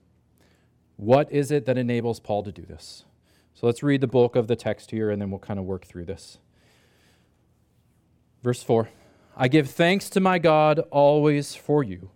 What 0.96 1.32
is 1.32 1.52
it 1.52 1.66
that 1.66 1.78
enables 1.78 2.20
Paul 2.20 2.44
to 2.44 2.52
do 2.52 2.64
this? 2.64 3.06
So, 3.54 3.68
let's 3.68 3.84
read 3.84 4.02
the 4.02 4.08
bulk 4.08 4.36
of 4.36 4.48
the 4.48 4.56
text 4.56 4.92
here 4.92 5.12
and 5.12 5.22
then 5.22 5.30
we'll 5.30 5.40
kind 5.40 5.60
of 5.60 5.66
work 5.66 5.86
through 5.86 6.06
this. 6.06 6.40
Verse 8.42 8.64
4 8.64 8.90
I 9.36 9.48
give 9.50 9.70
thanks 9.70 10.10
to 10.12 10.20
my 10.20 10.40
God 10.40 10.80
always 10.90 11.54
for 11.54 11.84
you. 11.84 12.10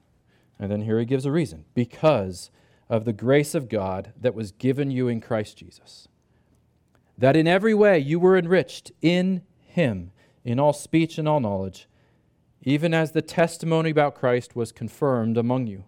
And 0.62 0.72
then 0.72 0.84
here 0.84 1.00
he 1.00 1.06
gives 1.06 1.26
a 1.26 1.32
reason 1.32 1.66
because 1.74 2.52
of 2.88 3.04
the 3.04 3.14
grace 3.14 3.56
of 3.56 3.68
God 3.68 4.14
that 4.20 4.36
was 4.36 4.52
given 4.52 4.92
you 4.92 5.08
in 5.08 5.20
Christ 5.20 5.58
Jesus. 5.58 6.08
That 7.18 7.36
in 7.36 7.48
every 7.48 7.74
way 7.74 7.98
you 7.98 8.20
were 8.20 8.38
enriched 8.38 8.92
in 9.02 9.42
him, 9.66 10.12
in 10.46 10.60
all 10.60 10.74
speech 10.74 11.18
and 11.18 11.28
all 11.28 11.40
knowledge, 11.40 11.88
even 12.62 12.94
as 12.94 13.12
the 13.12 13.24
testimony 13.24 13.90
about 13.90 14.14
Christ 14.14 14.56
was 14.56 14.72
confirmed 14.72 15.36
among 15.36 15.66
you, 15.66 15.84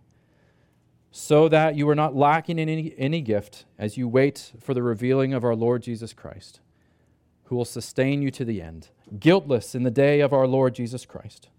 so 1.12 1.48
that 1.48 1.75
you 1.75 1.88
are 1.88 1.96
not 1.96 2.15
lacking 2.15 2.58
in 2.58 2.68
any, 2.68 2.96
any 2.98 3.22
gift 3.22 3.65
as 3.77 3.96
you 3.96 4.08
wait 4.08 4.53
for 4.60 4.74
the 4.74 4.82
revealing 4.82 5.36
of 5.36 5.44
our 5.44 5.56
Lord 5.56 5.84
Jesus 5.84 6.13
Christ, 6.13 6.62
who 7.44 7.56
will 7.56 7.65
sustain 7.65 8.24
you 8.24 8.32
to 8.32 8.44
the 8.44 8.60
end, 8.60 8.89
guiltless 9.20 9.75
in 9.75 9.84
the 9.84 9.92
day 9.92 10.20
of 10.22 10.34
our 10.34 10.48
Lord 10.48 10.74
Jesus 10.74 11.06
Christ. 11.06 11.50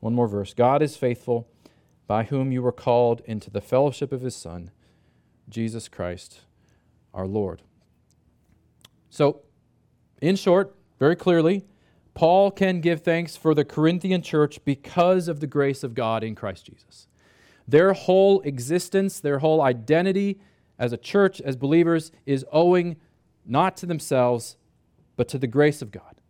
One 0.00 0.14
more 0.14 0.28
verse 0.28 0.52
God 0.52 0.82
is 0.82 0.96
faithful, 0.96 1.48
by 2.08 2.24
whom 2.24 2.50
you 2.50 2.62
were 2.62 2.72
called 2.72 3.20
into 3.26 3.50
the 3.50 3.60
fellowship 3.60 4.10
of 4.10 4.22
his 4.22 4.34
Son 4.34 4.72
Jesus 5.48 5.88
Christ 5.88 6.40
our 7.14 7.26
Lord. 7.26 7.62
So, 9.10 9.42
in 10.20 10.36
short, 10.36 10.74
very 10.98 11.16
clearly, 11.16 11.64
Paul 12.14 12.50
can 12.50 12.80
give 12.80 13.02
thanks 13.02 13.36
for 13.36 13.54
the 13.54 13.64
Corinthian 13.64 14.22
church 14.22 14.58
because 14.64 15.28
of 15.28 15.40
the 15.40 15.46
grace 15.46 15.84
of 15.84 15.94
God 15.94 16.24
in 16.24 16.34
Christ 16.34 16.66
Jesus. 16.66 17.06
Their 17.66 17.92
whole 17.92 18.40
existence, 18.40 19.20
their 19.20 19.38
whole 19.38 19.60
identity 19.60 20.40
as 20.78 20.92
a 20.92 20.96
church, 20.96 21.40
as 21.40 21.56
believers, 21.56 22.10
is 22.26 22.44
owing 22.50 22.96
not 23.46 23.76
to 23.78 23.86
themselves, 23.86 24.56
but 25.16 25.28
to 25.28 25.38
the 25.38 25.46
grace 25.46 25.82
of 25.82 25.90
God. 25.90 26.20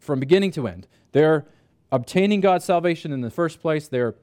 From 0.00 0.20
beginning 0.20 0.50
to 0.52 0.66
end, 0.66 0.86
they're 1.12 1.46
obtaining 1.90 2.40
God's 2.40 2.64
salvation 2.64 3.12
in 3.12 3.20
the 3.20 3.30
first 3.30 3.60
place, 3.60 3.88
they're 3.88 4.14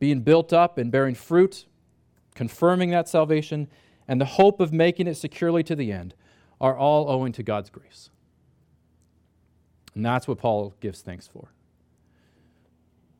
being 0.00 0.22
built 0.22 0.52
up 0.52 0.76
and 0.76 0.90
bearing 0.90 1.14
fruit 1.14 1.66
confirming 2.34 2.90
that 2.90 3.08
salvation, 3.08 3.68
and 4.08 4.20
the 4.20 4.24
hope 4.24 4.60
of 4.60 4.72
making 4.72 5.06
it 5.06 5.14
securely 5.14 5.62
to 5.62 5.76
the 5.76 5.92
end 5.92 6.14
are 6.58 6.76
all 6.76 7.10
owing 7.10 7.32
to 7.32 7.42
God's 7.42 7.70
grace. 7.70 8.10
And 9.94 10.04
that's 10.04 10.26
what 10.26 10.38
Paul 10.38 10.74
gives 10.80 11.02
thanks 11.02 11.26
for. 11.26 11.52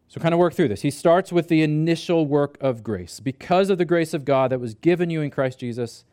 So, 0.08 0.20
kind 0.20 0.34
of 0.34 0.40
work 0.40 0.54
through 0.54 0.68
this. 0.68 0.82
He 0.82 0.90
starts 0.90 1.30
with 1.30 1.48
the 1.48 1.62
initial 1.62 2.26
work 2.26 2.56
of 2.60 2.82
grace. 2.82 3.20
Because 3.20 3.70
of 3.70 3.78
the 3.78 3.84
grace 3.84 4.12
of 4.12 4.24
God 4.24 4.50
that 4.50 4.58
was 4.58 4.74
given 4.74 5.10
you 5.10 5.20
in 5.20 5.30
Christ 5.30 5.60
Jesus, 5.60 6.04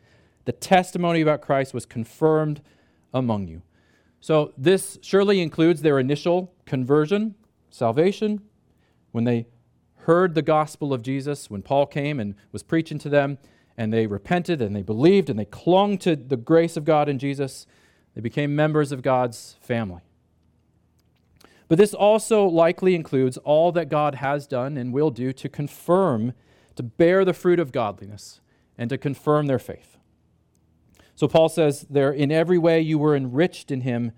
the 0.44 0.52
testimony 0.52 1.20
about 1.20 1.40
Christ 1.40 1.74
was 1.74 1.84
confirmed 1.84 2.60
among 3.12 3.48
you. 3.48 3.62
So, 4.20 4.52
this 4.56 4.98
surely 5.00 5.40
includes 5.40 5.82
their 5.82 5.98
initial 5.98 6.52
conversion, 6.66 7.34
salvation, 7.70 8.42
when 9.12 9.24
they 9.24 9.46
heard 10.08 10.34
the 10.34 10.40
gospel 10.40 10.94
of 10.94 11.02
Jesus, 11.02 11.50
when 11.50 11.60
Paul 11.60 11.84
came 11.84 12.18
and 12.18 12.34
was 12.50 12.62
preaching 12.62 12.98
to 13.00 13.10
them, 13.10 13.36
and 13.76 13.92
they 13.92 14.06
repented 14.06 14.62
and 14.62 14.74
they 14.74 14.80
believed 14.82 15.28
and 15.28 15.38
they 15.38 15.44
clung 15.44 15.98
to 15.98 16.16
the 16.16 16.38
grace 16.38 16.78
of 16.78 16.86
God 16.86 17.10
in 17.10 17.18
Jesus, 17.18 17.66
they 18.14 18.22
became 18.22 18.56
members 18.56 18.90
of 18.90 19.02
God's 19.02 19.56
family. 19.60 20.00
But 21.68 21.76
this 21.76 21.92
also 21.92 22.46
likely 22.46 22.94
includes 22.94 23.36
all 23.36 23.70
that 23.72 23.90
God 23.90 24.14
has 24.14 24.46
done 24.46 24.78
and 24.78 24.94
will 24.94 25.10
do 25.10 25.30
to 25.34 25.48
confirm, 25.48 26.32
to 26.76 26.82
bear 26.82 27.22
the 27.26 27.34
fruit 27.34 27.60
of 27.60 27.70
godliness, 27.70 28.40
and 28.78 28.88
to 28.88 28.96
confirm 28.96 29.46
their 29.46 29.58
faith. 29.58 29.98
So 31.14 31.28
Paul 31.28 31.50
says 31.50 31.86
there, 31.90 32.12
in 32.12 32.32
every 32.32 32.56
way 32.56 32.80
you 32.80 32.98
were 32.98 33.14
enriched 33.14 33.70
in 33.70 33.82
him 33.82 34.12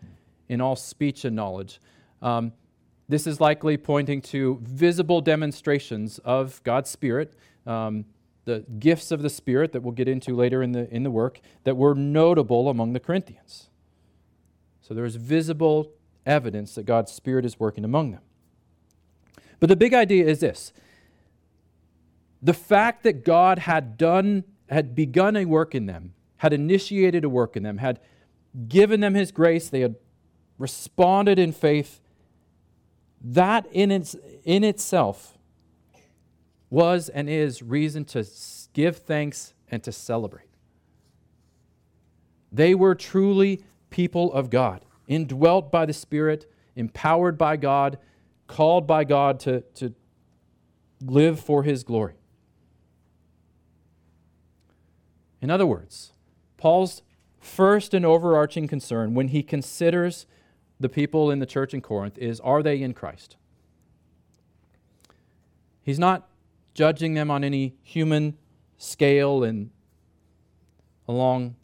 in 0.49 0.61
all 0.61 0.77
speech 0.77 1.25
and 1.25 1.35
knowledge. 1.35 1.81
Um, 2.23 2.53
this 3.11 3.27
is 3.27 3.41
likely 3.41 3.77
pointing 3.77 4.23
to 4.23 4.61
visible 4.63 5.21
demonstrations 5.21 6.19
of 6.21 6.63
God's 6.63 6.89
Spirit, 6.89 7.35
um, 7.67 8.05
the 8.45 8.65
gifts 8.79 9.11
of 9.11 9.23
the 9.23 9.29
Spirit 9.29 9.73
that 9.73 9.83
we'll 9.83 9.93
get 9.93 10.07
into 10.07 10.35
later 10.35 10.63
in 10.63 10.73
the, 10.73 10.89
in 10.95 11.03
the 11.03 11.11
work, 11.11 11.41
that 11.65 11.77
were 11.77 11.95
notable 11.95 12.69
among 12.69 12.93
the 12.93 13.01
Corinthians. 13.01 13.69
So 14.81 14.95
there 14.95 15.05
is 15.05 15.17
visible 15.17 15.93
evidence 16.25 16.77
that 16.77 16.85
God's 16.85 17.11
Spirit 17.11 17.45
is 17.45 17.59
working 17.59 17.85
among 17.85 18.13
them. 18.13 18.23
But 19.59 19.69
the 19.69 19.77
big 19.77 19.93
idea 19.93 20.27
is 20.27 20.41
this 20.41 20.73
the 22.41 22.55
fact 22.55 23.03
that 23.03 23.25
God 23.25 23.61
had 23.61 23.99
done, 23.99 24.45
had 24.69 24.95
begun 24.95 25.37
a 25.37 25.45
work 25.45 25.75
in 25.75 25.87
them, 25.87 26.15
had 26.39 26.53
initiated 26.53 27.25
a 27.25 27.29
work 27.29 27.57
in 27.57 27.65
them, 27.65 27.79
had 27.79 28.01
given 28.69 29.01
them 29.01 29.15
His 29.15 29.33
grace, 29.33 29.69
they 29.69 29.81
had 29.81 29.97
responded 30.59 31.39
in 31.39 31.53
faith 31.53 32.00
that 33.21 33.67
in, 33.73 33.91
its, 33.91 34.17
in 34.45 34.65
itself 34.65 35.37
was 36.71 37.09
and 37.09 37.29
is 37.29 37.63
reason 37.63 38.05
to 38.07 38.25
give 38.73 38.99
thanks 38.99 39.55
and 39.71 39.83
to 39.83 39.93
celebrate. 39.93 40.49
They 42.53 42.75
were 42.75 42.95
truly 42.95 43.63
people 43.91 44.33
of 44.33 44.51
God, 44.51 44.85
indwelt 45.07 45.71
by 45.71 45.87
the 45.87 45.93
Spirit, 45.93 46.51
empowered 46.77 47.37
by 47.37 47.57
God, 47.57 47.99
called 48.47 48.87
by 48.87 49.05
God 49.05 49.41
to, 49.41 49.61
to 49.75 49.95
live 51.01 51.39
for 51.41 51.63
His 51.63 51.85
glory. 51.85 52.15
In 55.41 55.51
other 55.51 55.67
words, 55.67 56.13
Paul's 56.57 57.03
first 57.39 57.95
and 57.95 58.05
overarching 58.05 58.69
concern 58.69 59.15
when 59.15 59.29
he 59.29 59.43
considers 59.43 60.27
the 60.81 60.89
people 60.89 61.31
in 61.31 61.39
the 61.39 61.47
church 61.47 61.75
in 61.75 61.83
Corinth 61.83 62.19
is 62.19 62.41
are 62.41 62.63
they 62.63 62.83
in 62.83 62.95
Christ? 62.95 63.37
He's 65.83 65.99
not 65.99 66.29
judging 66.75 67.15
them 67.15 67.31
on 67.31 67.45
any 67.45 67.77
human 67.83 68.37
scale 68.79 69.45
and 69.45 69.71
along 71.07 71.57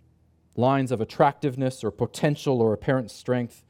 lines 0.54 0.92
of 0.92 1.00
attractiveness 1.00 1.82
or 1.82 1.90
potential 1.90 2.60
or 2.60 2.72
apparent 2.72 3.10
strength. 3.10 3.62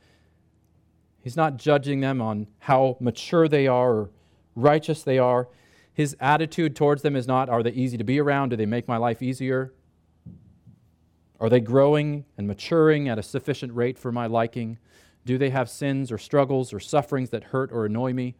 He's 1.22 1.36
not 1.36 1.56
judging 1.56 2.00
them 2.00 2.20
on 2.20 2.46
how 2.60 2.96
mature 3.00 3.48
they 3.48 3.66
are 3.66 3.92
or 3.92 4.10
righteous 4.54 5.02
they 5.02 5.18
are. 5.18 5.48
His 5.92 6.16
attitude 6.20 6.76
towards 6.76 7.02
them 7.02 7.16
is 7.16 7.26
not, 7.26 7.48
are 7.48 7.62
they 7.62 7.70
easy 7.70 7.96
to 7.98 8.04
be 8.04 8.20
around? 8.20 8.50
Do 8.50 8.56
they 8.56 8.66
make 8.66 8.86
my 8.86 8.96
life 8.96 9.22
easier? 9.22 9.72
Are 11.38 11.48
they 11.48 11.60
growing 11.60 12.24
and 12.38 12.46
maturing 12.46 13.08
at 13.08 13.18
a 13.18 13.22
sufficient 13.22 13.74
rate 13.74 13.98
for 13.98 14.10
my 14.10 14.26
liking? 14.26 14.78
Do 15.26 15.38
they 15.38 15.50
have 15.50 15.68
sins 15.68 16.12
or 16.12 16.18
struggles 16.18 16.72
or 16.72 16.78
sufferings 16.78 17.30
that 17.30 17.44
hurt 17.44 17.72
or 17.72 17.84
annoy 17.84 18.12
me? 18.12 18.36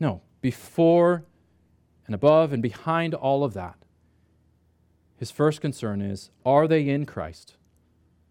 No. 0.00 0.22
Before 0.40 1.24
and 2.06 2.14
above 2.14 2.54
and 2.54 2.62
behind 2.62 3.12
all 3.12 3.44
of 3.44 3.52
that, 3.52 3.76
his 5.18 5.30
first 5.30 5.60
concern 5.60 6.00
is 6.00 6.30
are 6.44 6.66
they 6.66 6.88
in 6.88 7.04
Christ 7.04 7.58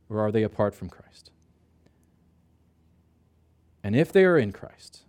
or 0.09 0.19
are 0.19 0.31
they 0.31 0.41
apart 0.41 0.73
from 0.73 0.89
Christ? 0.89 1.29
And 3.83 3.95
if 3.95 4.11
they 4.11 4.25
are 4.25 4.37
in 4.37 4.51
Christ, 4.51 5.03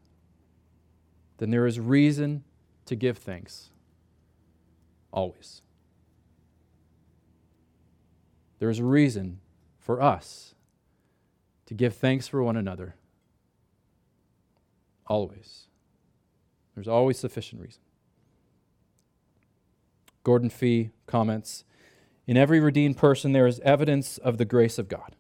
then 1.39 1.51
there 1.51 1.67
is 1.67 1.81
reason 1.81 2.45
to 2.85 2.95
give 2.95 3.17
thanks. 3.17 3.71
Always. 5.13 5.63
There 8.59 8.69
is 8.69 8.83
reason 8.83 9.41
for 9.81 10.01
us 10.01 10.55
to 11.67 11.75
give 11.75 11.97
thanks 11.97 12.29
for 12.29 12.43
one 12.43 12.57
another. 12.57 12.95
Always. 15.07 15.67
There's 16.75 16.87
always 16.87 17.19
sufficient 17.19 17.61
reason. 17.61 17.83
Gordon 20.23 20.51
Fee 20.51 20.91
comments 21.07 21.65
In 22.27 22.37
every 22.37 22.61
redeemed 22.61 22.97
person, 22.97 23.33
there 23.33 23.47
is 23.47 23.59
evidence 23.61 24.19
of 24.19 24.39
the 24.39 24.45
grace 24.45 24.79
of 24.79 24.87
God. 24.87 25.17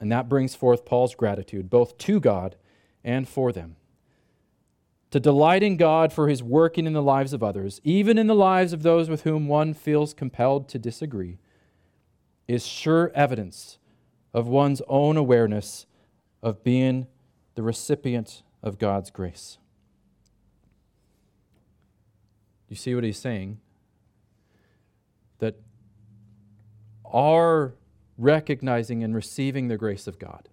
And 0.00 0.10
that 0.12 0.28
brings 0.28 0.54
forth 0.54 0.84
Paul's 0.84 1.14
gratitude, 1.14 1.70
both 1.70 1.96
to 1.98 2.20
God 2.20 2.56
and 3.04 3.28
for 3.28 3.52
them. 3.52 3.76
to 5.12 5.20
delight 5.20 5.62
in 5.62 5.76
God 5.76 6.10
for 6.10 6.26
his 6.28 6.42
working 6.42 6.86
in 6.86 6.94
the 6.94 7.02
lives 7.02 7.34
of 7.34 7.42
others, 7.42 7.80
even 7.84 8.16
in 8.16 8.26
the 8.26 8.34
lives 8.34 8.72
of 8.72 8.82
those 8.82 9.10
with 9.10 9.22
whom 9.22 9.46
one 9.46 9.74
feels 9.74 10.14
compelled 10.14 10.68
to 10.70 10.78
disagree, 10.78 11.38
is 12.52 12.66
sure 12.66 13.10
evidence 13.14 13.78
of 14.34 14.46
one's 14.46 14.82
own 14.86 15.16
awareness 15.16 15.86
of 16.42 16.62
being 16.62 17.06
the 17.54 17.62
recipient 17.62 18.42
of 18.62 18.78
God's 18.78 19.10
grace. 19.10 19.56
You 22.68 22.76
see 22.76 22.94
what 22.94 23.04
he's 23.04 23.18
saying? 23.18 23.58
That 25.38 25.56
our 27.10 27.74
recognizing 28.18 29.02
and 29.02 29.14
receiving 29.14 29.68
the 29.68 29.78
grace 29.78 30.06
of 30.06 30.18
God 30.18 30.50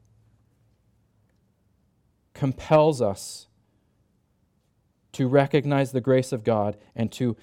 compels 2.33 3.01
us 3.01 3.47
to 5.11 5.27
recognize 5.27 5.91
the 5.91 6.01
grace 6.01 6.31
of 6.31 6.45
God 6.45 6.77
and 6.95 7.11
to 7.13 7.35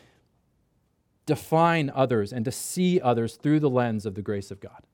define 1.26 1.90
others 1.95 2.33
and 2.33 2.45
to 2.45 2.52
see 2.52 3.00
others 3.00 3.37
through 3.37 3.61
the 3.61 3.71
lens 3.71 4.06
of 4.06 4.14
the 4.14 4.23
grace 4.23 4.50
of 4.50 4.61
God. 4.61 4.87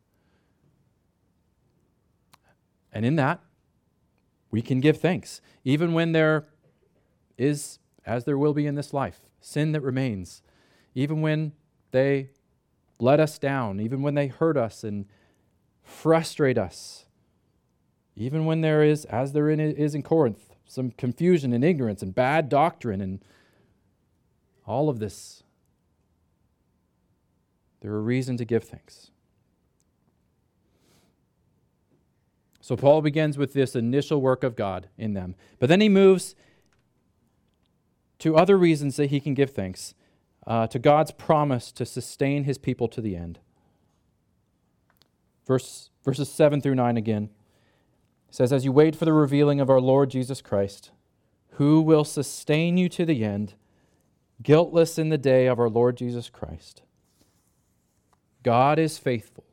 And 2.93 3.07
in 3.07 3.17
that, 3.17 3.41
we 4.51 4.61
can 4.61 4.81
give 4.81 4.99
thanks, 4.99 5.41
even 5.65 5.93
when 5.93 6.13
there 6.13 6.47
is, 7.39 7.79
as 8.05 8.25
there 8.25 8.37
will 8.37 8.53
be 8.53 8.67
in 8.67 8.75
this 8.75 8.93
life, 8.93 9.21
sin 9.41 9.73
that 9.73 9.81
remains, 9.81 10.43
even 10.95 11.23
when 11.23 11.53
they 11.91 12.31
let 12.99 13.19
us 13.19 13.39
down, 13.39 13.81
even 13.81 14.03
when 14.03 14.15
they 14.15 14.27
hurt 14.27 14.57
us 14.57 14.85
and 14.85 15.07
frustrate 15.83 16.59
us, 16.59 17.07
even 18.15 18.45
when 18.45 18.61
there 18.61 18.83
is, 18.83 19.05
as 19.07 19.33
there 19.33 19.49
is 19.49 19.95
in 19.95 20.03
Corinth, 20.03 20.55
some 20.67 20.91
confusion 20.91 21.53
and 21.53 21.65
ignorance 21.65 22.03
and 22.03 22.15
bad 22.15 22.49
doctrine 22.49 23.01
and 23.01 23.25
all 24.67 24.89
of 24.89 24.99
this. 24.99 25.43
There 27.83 27.93
are 27.93 28.03
reason 28.03 28.37
to 28.37 28.45
give 28.45 28.65
thanks. 28.65 29.11
So 32.61 32.77
Paul 32.77 33.03
begins 33.03 33.37
with 33.37 33.53
this 33.53 33.75
initial 33.75 34.21
work 34.21 34.45
of 34.45 34.55
God 34.55 34.89
in 34.97 35.15
them. 35.15 35.35
But 35.59 35.69
then 35.69 35.81
he 35.81 35.89
moves 35.89 36.37
to 38.21 38.37
other 38.37 38.57
reasons 38.57 38.95
that 38.97 39.11
he 39.11 39.19
can 39.19 39.35
give 39.35 39.51
thanks, 39.51 39.95
uh, 40.47 40.69
to 40.69 40.79
God's 40.79 41.11
promise 41.11 41.73
to 41.73 41.85
sustain 41.85 42.45
his 42.45 42.59
people 42.59 42.87
to 42.87 43.01
the 43.01 43.17
end. 43.17 43.41
Verse, 45.45 45.91
verses 46.05 46.31
7 46.31 46.61
through 46.61 46.77
9 46.77 46.97
again 46.97 47.31
says, 48.31 48.53
As 48.53 48.65
you 48.65 48.71
wait 48.71 48.95
for 48.95 49.07
the 49.07 49.13
revealing 49.13 49.61
of 49.61 49.69
our 49.69 49.81
Lord 49.81 50.09
Jesus 50.11 50.41
Christ, 50.41 50.93
who 51.55 51.81
will 51.81 52.05
sustain 52.05 52.77
you 52.77 52.89
to 52.91 53.05
the 53.05 53.25
end, 53.25 53.55
guiltless 54.41 54.99
in 54.99 55.09
the 55.09 55.19
day 55.19 55.47
of 55.47 55.59
our 55.59 55.69
Lord 55.69 55.97
Jesus 55.97 56.31
Christ. 56.31 56.83
God 58.43 58.79
is 58.79 58.99
faithful, 58.99 59.45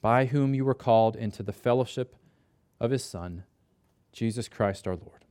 by 0.00 0.26
whom 0.26 0.54
you 0.54 0.64
were 0.64 0.74
called 0.74 1.16
into 1.16 1.42
the 1.42 1.52
fellowship 1.52 2.16
of 2.80 2.90
his 2.90 3.04
Son, 3.04 3.44
Jesus 4.12 4.48
Christ 4.48 4.86
our 4.86 4.96
Lord. 4.96 5.24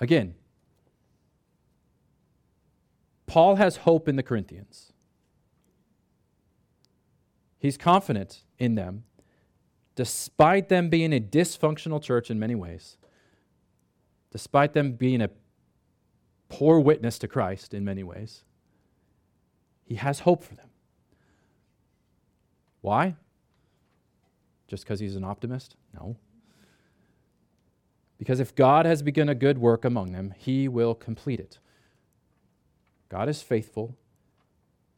Again, 0.00 0.34
Paul 3.26 3.56
has 3.56 3.78
hope 3.78 4.08
in 4.08 4.16
the 4.16 4.22
Corinthians. 4.22 4.92
He's 7.58 7.76
confident 7.76 8.42
in 8.58 8.74
them, 8.74 9.04
despite 9.94 10.68
them 10.68 10.90
being 10.90 11.12
a 11.12 11.20
dysfunctional 11.20 12.02
church 12.02 12.30
in 12.30 12.38
many 12.38 12.54
ways, 12.54 12.98
despite 14.30 14.74
them 14.74 14.92
being 14.92 15.22
a 15.22 15.30
poor 16.48 16.78
witness 16.78 17.18
to 17.20 17.28
Christ 17.28 17.72
in 17.72 17.84
many 17.84 18.02
ways. 18.02 18.43
He 19.84 19.96
has 19.96 20.20
hope 20.20 20.42
for 20.42 20.54
them. 20.54 20.68
Why? 22.80 23.16
just 24.74 24.84
because 24.84 25.00
he's 25.00 25.16
an 25.16 25.24
optimist? 25.24 25.76
No. 25.94 26.16
Because 28.18 28.40
if 28.40 28.54
God 28.54 28.86
has 28.86 29.02
begun 29.02 29.28
a 29.28 29.34
good 29.34 29.58
work 29.58 29.84
among 29.84 30.12
them, 30.12 30.34
he 30.36 30.68
will 30.68 30.94
complete 30.94 31.40
it. 31.40 31.58
God 33.08 33.28
is 33.28 33.42
faithful 33.42 33.96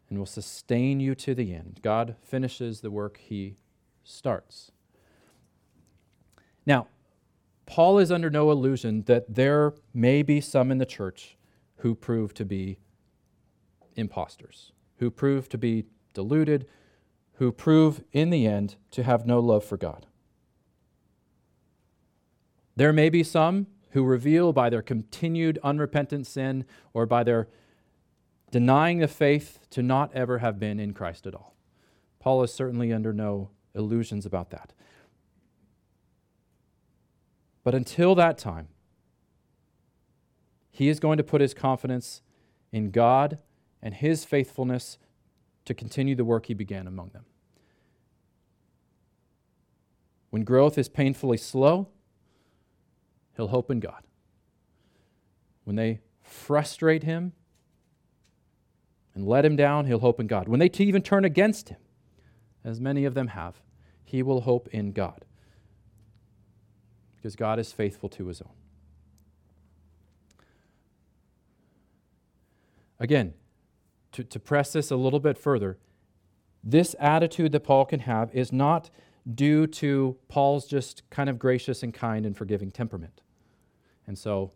and 0.09 0.19
will 0.19 0.27
sustain 0.27 1.01
you 1.01 1.15
to 1.17 1.35
the 1.35 1.53
end. 1.53 1.81
God 1.83 2.17
finishes 2.23 2.81
the 2.81 2.91
work 2.91 3.19
he 3.19 3.57
starts. 4.05 4.71
Now, 6.65 6.87
Paul 7.67 7.99
is 7.99 8.13
under 8.13 8.31
no 8.31 8.51
illusion 8.51 9.03
that 9.03 9.35
there 9.35 9.75
may 9.93 10.23
be 10.23 10.41
some 10.41 10.71
in 10.71 10.79
the 10.79 10.87
church 10.87 11.37
who 11.79 11.95
prove 11.95 12.33
to 12.35 12.45
be 12.45 12.79
impostors, 13.97 14.73
who 14.99 15.11
prove 15.11 15.49
to 15.51 15.59
be 15.59 15.85
deluded, 16.15 16.67
who 17.35 17.53
prove 17.53 18.03
in 18.13 18.31
the 18.31 18.47
end 18.47 18.77
to 18.91 19.03
have 19.03 19.27
no 19.27 19.39
love 19.41 19.65
for 19.65 19.77
God. 19.77 20.07
There 22.75 22.93
may 22.93 23.09
be 23.09 23.23
some 23.23 23.67
who 23.91 24.05
reveal 24.05 24.53
by 24.53 24.69
their 24.69 24.83
continued 24.83 25.59
unrepentant 25.63 26.27
sin 26.27 26.65
or 26.93 27.07
by 27.07 27.25
their 27.25 27.49
denying 28.51 28.99
the 28.99 29.09
faith 29.09 29.59
to 29.71 29.83
not 29.83 30.15
ever 30.15 30.39
have 30.39 30.59
been 30.59 30.79
in 30.79 30.93
Christ 30.93 31.27
at 31.27 31.35
all. 31.35 31.55
Paul 32.19 32.43
is 32.43 32.53
certainly 32.53 32.93
under 32.93 33.13
no 33.13 33.51
illusions 33.75 34.27
about 34.27 34.51
that. 34.51 34.73
But 37.65 37.75
until 37.75 38.15
that 38.15 38.39
time, 38.39 38.69
he 40.71 40.89
is 40.89 41.01
going 41.01 41.17
to 41.17 41.25
put 41.25 41.41
his 41.41 41.55
confidence 41.55 42.21
in 42.71 42.91
God 42.91 43.39
and 43.83 43.95
his 43.95 44.25
faithfulness 44.25 44.99
to 45.65 45.75
continue 45.75 46.15
the 46.15 46.25
work 46.25 46.47
he 46.47 46.55
began 46.55 46.87
among 46.87 47.11
them. 47.11 47.25
When 50.31 50.45
growth 50.45 50.77
is 50.79 50.89
painfully 50.89 51.37
slow, 51.37 51.89
he'll 53.37 53.49
hope 53.49 53.71
in 53.71 53.81
God. 53.81 54.03
When 55.65 55.77
they 55.77 56.01
frustrate 56.23 57.03
him 57.03 57.33
and 59.15 59.27
let 59.27 59.45
him 59.45 59.57
down, 59.57 59.87
he'll 59.87 60.01
hope 60.01 60.21
in 60.21 60.27
God. 60.27 60.49
When 60.49 60.61
they 60.61 60.71
even 60.79 61.03
turn 61.03 61.25
against 61.25 61.71
him, 61.71 61.79
as 62.65 62.81
many 62.81 63.05
of 63.05 63.15
them 63.15 63.29
have, 63.29 63.61
he 64.05 64.23
will 64.23 64.43
hope 64.43 64.69
in 64.73 64.93
God. 64.93 65.25
Because 67.17 67.35
God 67.35 67.59
is 67.59 67.73
faithful 67.73 68.09
to 68.11 68.27
his 68.27 68.43
own. 68.43 68.53
Again, 72.99 73.35
to, 74.13 74.25
to 74.25 74.41
press 74.41 74.73
this 74.73 74.91
a 74.91 74.97
little 74.97 75.21
bit 75.21 75.39
further, 75.39 75.79
this 76.63 76.95
attitude 76.99 77.53
that 77.53 77.61
Paul 77.61 77.85
can 77.85 78.01
have 78.01 78.35
is 78.35 78.53
not 78.53 78.91
due 79.33 79.67
to 79.67 80.17
Paul's 80.29 80.67
just 80.67 81.09
kind 81.11 81.29
of 81.29 81.39
gracious 81.39 81.83
and 81.83 81.93
kind 81.93 82.25
and 82.25 82.37
forgiving 82.37 82.71
temperament. 82.71 83.23
And 84.07 84.19
so 84.19 84.53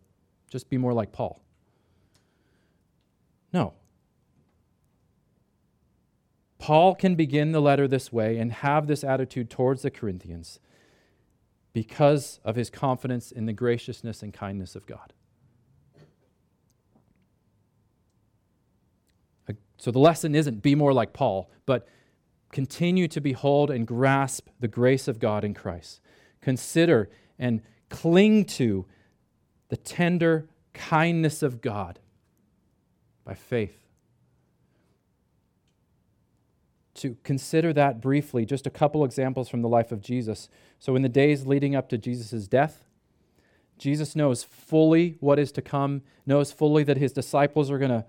just 0.49 0.69
be 0.69 0.77
more 0.77 0.93
like 0.93 1.11
Paul. 1.11 1.41
No. 3.53 3.73
Paul 6.57 6.95
can 6.95 7.15
begin 7.15 7.51
the 7.51 7.61
letter 7.61 7.87
this 7.87 8.13
way 8.13 8.37
and 8.37 8.51
have 8.51 8.87
this 8.87 9.03
attitude 9.03 9.49
towards 9.49 9.81
the 9.81 9.91
Corinthians 9.91 10.59
because 11.73 12.39
of 12.43 12.55
his 12.55 12.69
confidence 12.69 13.31
in 13.31 13.45
the 13.45 13.53
graciousness 13.53 14.21
and 14.21 14.33
kindness 14.33 14.75
of 14.75 14.85
God. 14.85 15.13
So 19.81 19.89
the 19.89 19.97
lesson 19.97 20.35
isn't 20.35 20.61
be 20.61 20.75
more 20.75 20.93
like 20.93 21.11
Paul, 21.11 21.49
but 21.65 21.87
continue 22.51 23.07
to 23.07 23.19
behold 23.19 23.71
and 23.71 23.87
grasp 23.87 24.47
the 24.59 24.67
grace 24.67 25.07
of 25.07 25.17
God 25.17 25.43
in 25.43 25.55
Christ. 25.55 26.01
Consider 26.39 27.09
and 27.39 27.63
cling 27.89 28.45
to 28.45 28.85
the 29.69 29.77
tender 29.77 30.47
kindness 30.75 31.41
of 31.41 31.61
God 31.61 31.97
by 33.25 33.33
faith. 33.33 33.87
To 36.93 37.17
consider 37.23 37.73
that 37.73 37.99
briefly, 37.99 38.45
just 38.45 38.67
a 38.67 38.69
couple 38.69 39.03
examples 39.03 39.49
from 39.49 39.63
the 39.63 39.67
life 39.67 39.91
of 39.91 39.99
Jesus. 39.99 40.47
So, 40.77 40.95
in 40.95 41.01
the 41.01 41.09
days 41.09 41.47
leading 41.47 41.75
up 41.75 41.89
to 41.89 41.97
Jesus' 41.97 42.47
death, 42.47 42.85
Jesus 43.79 44.15
knows 44.15 44.43
fully 44.43 45.15
what 45.21 45.39
is 45.39 45.51
to 45.53 45.61
come, 45.63 46.03
knows 46.27 46.51
fully 46.51 46.83
that 46.83 46.97
his 46.97 47.11
disciples 47.11 47.71
are 47.71 47.79
going 47.79 47.89
to 47.89 48.05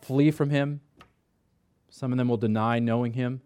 flee 0.00 0.30
from 0.30 0.50
him. 0.50 0.80
Some 1.88 2.12
of 2.12 2.18
them 2.18 2.28
will 2.28 2.36
deny 2.36 2.78
knowing 2.78 3.14
him. 3.14 3.40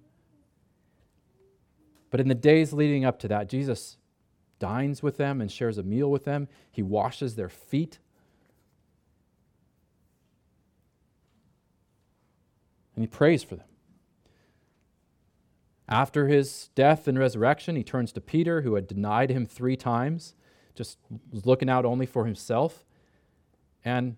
But 2.10 2.20
in 2.20 2.28
the 2.28 2.34
days 2.34 2.72
leading 2.72 3.04
up 3.04 3.18
to 3.20 3.28
that, 3.28 3.48
Jesus 3.48 3.96
dines 4.58 5.02
with 5.02 5.16
them 5.16 5.40
and 5.40 5.50
shares 5.50 5.78
a 5.78 5.82
meal 5.82 6.10
with 6.10 6.24
them. 6.24 6.48
He 6.70 6.82
washes 6.82 7.36
their 7.36 7.48
feet. 7.48 7.98
And 12.94 13.02
he 13.02 13.06
prays 13.06 13.42
for 13.42 13.56
them. 13.56 13.66
After 15.88 16.28
his 16.28 16.70
death 16.74 17.08
and 17.08 17.18
resurrection, 17.18 17.74
he 17.74 17.82
turns 17.82 18.12
to 18.12 18.20
Peter, 18.20 18.62
who 18.62 18.74
had 18.74 18.86
denied 18.86 19.30
him 19.30 19.44
three 19.44 19.76
times, 19.76 20.34
just 20.74 20.98
was 21.32 21.46
looking 21.46 21.68
out 21.68 21.84
only 21.84 22.06
for 22.06 22.26
himself. 22.26 22.84
And 23.84 24.16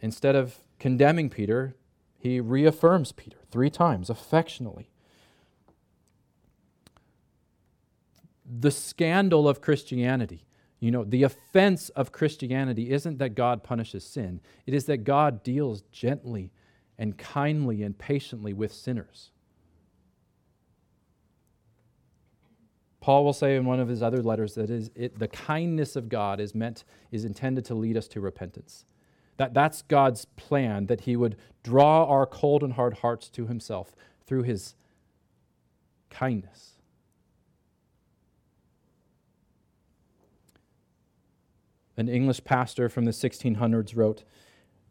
instead 0.00 0.34
of 0.34 0.60
condemning 0.84 1.30
Peter, 1.30 1.74
he 2.18 2.38
reaffirms 2.40 3.10
Peter 3.10 3.38
three 3.50 3.70
times 3.70 4.10
affectionately. 4.10 4.90
The 8.44 8.70
scandal 8.70 9.48
of 9.48 9.62
Christianity, 9.62 10.44
you 10.80 10.90
know, 10.90 11.02
the 11.02 11.22
offense 11.22 11.88
of 11.88 12.12
Christianity 12.12 12.90
isn't 12.90 13.16
that 13.16 13.30
God 13.34 13.64
punishes 13.64 14.04
sin, 14.04 14.42
it 14.66 14.74
is 14.74 14.84
that 14.84 15.04
God 15.04 15.42
deals 15.42 15.80
gently 15.90 16.52
and 16.98 17.16
kindly 17.16 17.82
and 17.82 17.96
patiently 17.96 18.52
with 18.52 18.70
sinners. 18.70 19.30
Paul 23.00 23.24
will 23.24 23.32
say 23.32 23.56
in 23.56 23.64
one 23.64 23.80
of 23.80 23.88
his 23.88 24.02
other 24.02 24.22
letters 24.22 24.54
that 24.56 24.68
is 24.68 24.90
it, 24.94 25.18
the 25.18 25.28
kindness 25.28 25.96
of 25.96 26.10
God 26.10 26.40
is 26.40 26.54
meant 26.54 26.84
is 27.10 27.24
intended 27.24 27.64
to 27.64 27.74
lead 27.74 27.96
us 27.96 28.06
to 28.08 28.20
repentance. 28.20 28.84
That 29.36 29.54
that's 29.54 29.82
God's 29.82 30.24
plan 30.36 30.86
that 30.86 31.02
he 31.02 31.16
would 31.16 31.36
draw 31.62 32.04
our 32.04 32.26
cold 32.26 32.62
and 32.62 32.74
hard 32.74 32.98
hearts 32.98 33.28
to 33.30 33.46
himself 33.46 33.94
through 34.26 34.42
his 34.42 34.74
kindness. 36.10 36.72
An 41.96 42.08
English 42.08 42.44
pastor 42.44 42.88
from 42.88 43.04
the 43.04 43.12
1600s 43.12 43.94
wrote, 43.94 44.24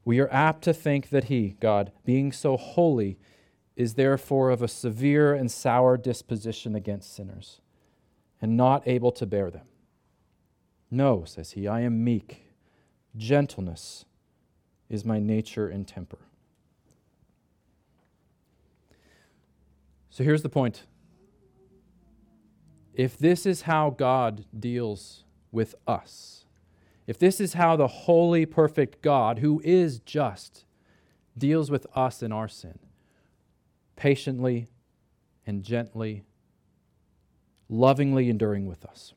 "We 0.05 0.19
are 0.19 0.31
apt 0.31 0.63
to 0.63 0.73
think 0.73 1.09
that 1.09 1.25
he, 1.25 1.57
God, 1.59 1.91
being 2.05 2.31
so 2.31 2.57
holy, 2.57 3.19
is 3.75 3.95
therefore 3.95 4.51
of 4.51 4.61
a 4.61 4.67
severe 4.67 5.33
and 5.33 5.51
sour 5.51 5.97
disposition 5.97 6.75
against 6.75 7.13
sinners." 7.13 7.61
and 8.43 8.57
not 8.57 8.85
able 8.85 9.13
to 9.13 9.25
bear 9.25 9.49
them. 9.49 9.65
No, 10.91 11.23
says 11.23 11.51
he, 11.51 11.65
I 11.65 11.79
am 11.79 12.03
meek. 12.03 12.51
Gentleness 13.15 14.03
is 14.93 15.03
my 15.03 15.19
nature 15.19 15.67
and 15.67 15.87
temper. 15.87 16.19
So 20.11 20.23
here's 20.23 20.43
the 20.43 20.49
point. 20.49 20.83
If 22.93 23.17
this 23.17 23.47
is 23.47 23.63
how 23.63 23.89
God 23.89 24.45
deals 24.57 25.23
with 25.51 25.73
us, 25.87 26.45
if 27.07 27.17
this 27.17 27.41
is 27.41 27.53
how 27.53 27.75
the 27.75 27.87
holy, 27.87 28.45
perfect 28.45 29.01
God, 29.01 29.39
who 29.39 29.59
is 29.65 29.97
just, 29.99 30.65
deals 31.35 31.71
with 31.71 31.87
us 31.95 32.21
in 32.21 32.31
our 32.31 32.47
sin, 32.47 32.77
patiently 33.95 34.67
and 35.47 35.63
gently 35.63 36.23
lovingly 37.67 38.29
enduring 38.29 38.67
with 38.67 38.85
us. 38.85 39.13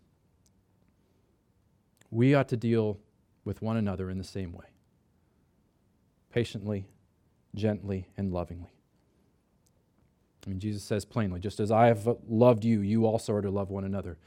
We 2.11 2.35
ought 2.35 2.49
to 2.49 2.57
deal 2.57 2.99
with 3.45 3.61
one 3.61 3.77
another 3.77 4.09
in 4.09 4.17
the 4.17 4.25
same 4.25 4.53
way 4.53 4.65
patiently, 6.37 6.85
gently, 7.55 8.07
and 8.18 8.31
lovingly. 8.31 8.68
I 10.44 10.51
mean, 10.51 10.61
Jesus 10.61 10.83
says 10.83 11.07
plainly, 11.07 11.40
just 11.40 11.61
as 11.61 11.70
I 11.70 11.87
have 11.87 12.07
loved 12.29 12.62
you, 12.62 12.81
you 12.81 13.07
also 13.07 13.33
are 13.33 13.40
to 13.40 13.49
love 13.49 13.70
one 13.70 13.85
another. 13.85 14.18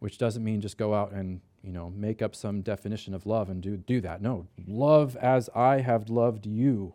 Which 0.00 0.18
doesn't 0.18 0.42
mean 0.42 0.60
just 0.60 0.76
go 0.76 0.94
out 0.94 1.12
and, 1.12 1.40
you 1.62 1.70
know, 1.72 1.90
make 1.90 2.20
up 2.20 2.34
some 2.34 2.62
definition 2.62 3.14
of 3.14 3.26
love 3.26 3.48
and 3.48 3.62
do, 3.62 3.76
do 3.76 4.00
that. 4.00 4.20
No, 4.20 4.48
love 4.66 5.14
as 5.14 5.48
I 5.54 5.82
have 5.82 6.10
loved 6.10 6.46
you. 6.46 6.94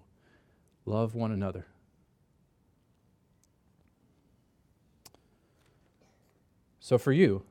Love 0.86 1.16
one 1.16 1.32
another. 1.32 1.66
So, 6.82 6.98
for 6.98 7.14
you, 7.14 7.44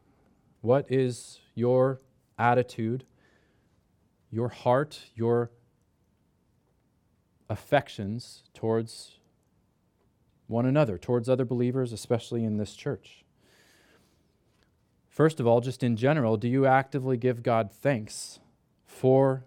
what 0.60 0.84
is 0.92 1.40
your 1.54 2.02
attitude, 2.38 3.04
your 4.30 4.50
heart, 4.50 5.00
your 5.14 5.50
affections 7.52 8.42
towards 8.54 9.18
one 10.46 10.66
another, 10.66 10.98
towards 10.98 11.28
other 11.28 11.44
believers, 11.44 11.92
especially 11.92 12.44
in 12.44 12.56
this 12.56 12.74
church? 12.74 13.24
First 15.08 15.40
of 15.40 15.46
all, 15.46 15.60
just 15.60 15.82
in 15.82 15.96
general, 15.96 16.38
do 16.38 16.48
you 16.48 16.64
actively 16.64 17.18
give 17.18 17.42
God 17.42 17.70
thanks 17.70 18.40
for 18.86 19.44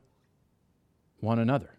one 1.20 1.40
another? 1.40 1.72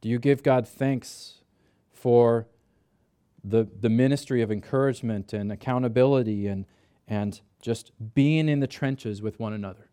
Do 0.00 0.08
you 0.08 0.18
give 0.18 0.42
God 0.42 0.66
thanks 0.66 1.40
for 1.92 2.46
the, 3.42 3.66
the 3.80 3.90
ministry 3.90 4.40
of 4.40 4.50
encouragement 4.50 5.32
and 5.32 5.52
accountability 5.52 6.46
and, 6.46 6.64
and 7.06 7.40
just 7.60 7.92
being 8.14 8.48
in 8.48 8.60
the 8.60 8.66
trenches 8.66 9.22
with 9.22 9.38
one 9.38 9.52
another? 9.52 9.90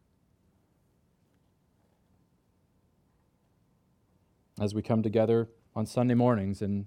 As 4.59 4.73
we 4.75 4.81
come 4.81 5.01
together 5.01 5.49
on 5.75 5.85
Sunday 5.85 6.13
mornings 6.13 6.61
and 6.61 6.85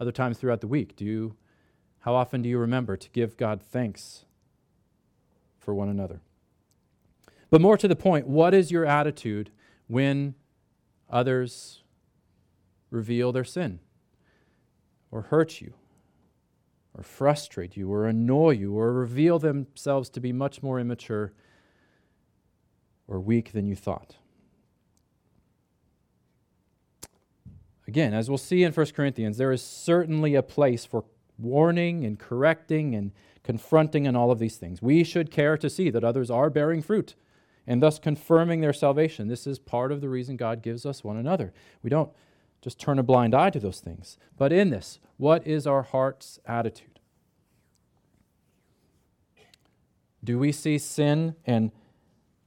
other 0.00 0.12
times 0.12 0.38
throughout 0.38 0.60
the 0.60 0.66
week, 0.66 0.96
do 0.96 1.04
you, 1.04 1.36
how 2.00 2.14
often 2.14 2.42
do 2.42 2.48
you 2.48 2.58
remember 2.58 2.96
to 2.96 3.10
give 3.10 3.36
God 3.36 3.62
thanks 3.62 4.24
for 5.58 5.74
one 5.74 5.88
another? 5.88 6.20
But 7.50 7.60
more 7.60 7.76
to 7.76 7.86
the 7.86 7.96
point, 7.96 8.26
what 8.26 8.54
is 8.54 8.70
your 8.70 8.86
attitude 8.86 9.50
when 9.86 10.34
others 11.10 11.82
reveal 12.90 13.32
their 13.32 13.44
sin, 13.44 13.80
or 15.10 15.22
hurt 15.22 15.60
you, 15.60 15.74
or 16.94 17.02
frustrate 17.02 17.76
you, 17.76 17.90
or 17.92 18.06
annoy 18.06 18.50
you, 18.50 18.76
or 18.76 18.92
reveal 18.92 19.38
themselves 19.38 20.10
to 20.10 20.20
be 20.20 20.32
much 20.32 20.62
more 20.62 20.78
immature 20.78 21.32
or 23.08 23.18
weak 23.20 23.52
than 23.52 23.66
you 23.66 23.74
thought. 23.74 24.16
Again, 27.88 28.14
as 28.14 28.28
we'll 28.28 28.38
see 28.38 28.62
in 28.62 28.72
1 28.72 28.86
Corinthians, 28.94 29.38
there 29.38 29.52
is 29.52 29.62
certainly 29.62 30.34
a 30.34 30.42
place 30.42 30.84
for 30.84 31.04
warning 31.38 32.04
and 32.04 32.18
correcting 32.18 32.94
and 32.94 33.12
confronting 33.42 34.06
and 34.06 34.16
all 34.16 34.30
of 34.30 34.38
these 34.38 34.56
things. 34.56 34.80
We 34.80 35.04
should 35.04 35.30
care 35.30 35.56
to 35.58 35.68
see 35.68 35.90
that 35.90 36.04
others 36.04 36.30
are 36.30 36.50
bearing 36.50 36.82
fruit 36.82 37.14
and 37.66 37.82
thus 37.82 37.98
confirming 37.98 38.60
their 38.60 38.72
salvation. 38.72 39.28
This 39.28 39.46
is 39.46 39.58
part 39.58 39.92
of 39.92 40.00
the 40.00 40.08
reason 40.08 40.36
God 40.36 40.62
gives 40.62 40.86
us 40.86 41.04
one 41.04 41.16
another. 41.16 41.52
We 41.82 41.90
don't 41.90 42.10
just 42.62 42.78
turn 42.78 42.98
a 42.98 43.02
blind 43.02 43.34
eye 43.34 43.50
to 43.50 43.60
those 43.60 43.80
things. 43.80 44.16
But 44.38 44.52
in 44.52 44.70
this, 44.70 45.00
what 45.16 45.46
is 45.46 45.66
our 45.66 45.82
heart's 45.82 46.38
attitude? 46.46 47.00
Do 50.24 50.38
we 50.38 50.52
see 50.52 50.78
sin 50.78 51.34
and 51.44 51.72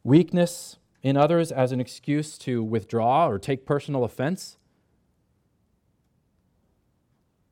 weakness 0.04 0.78
in 1.04 1.17
others 1.17 1.51
as 1.51 1.73
an 1.73 1.82
excuse 1.82 2.38
to 2.39 2.63
withdraw 2.63 3.28
or 3.28 3.38
take 3.38 3.65
personal 3.65 4.06
offense? 4.06 4.58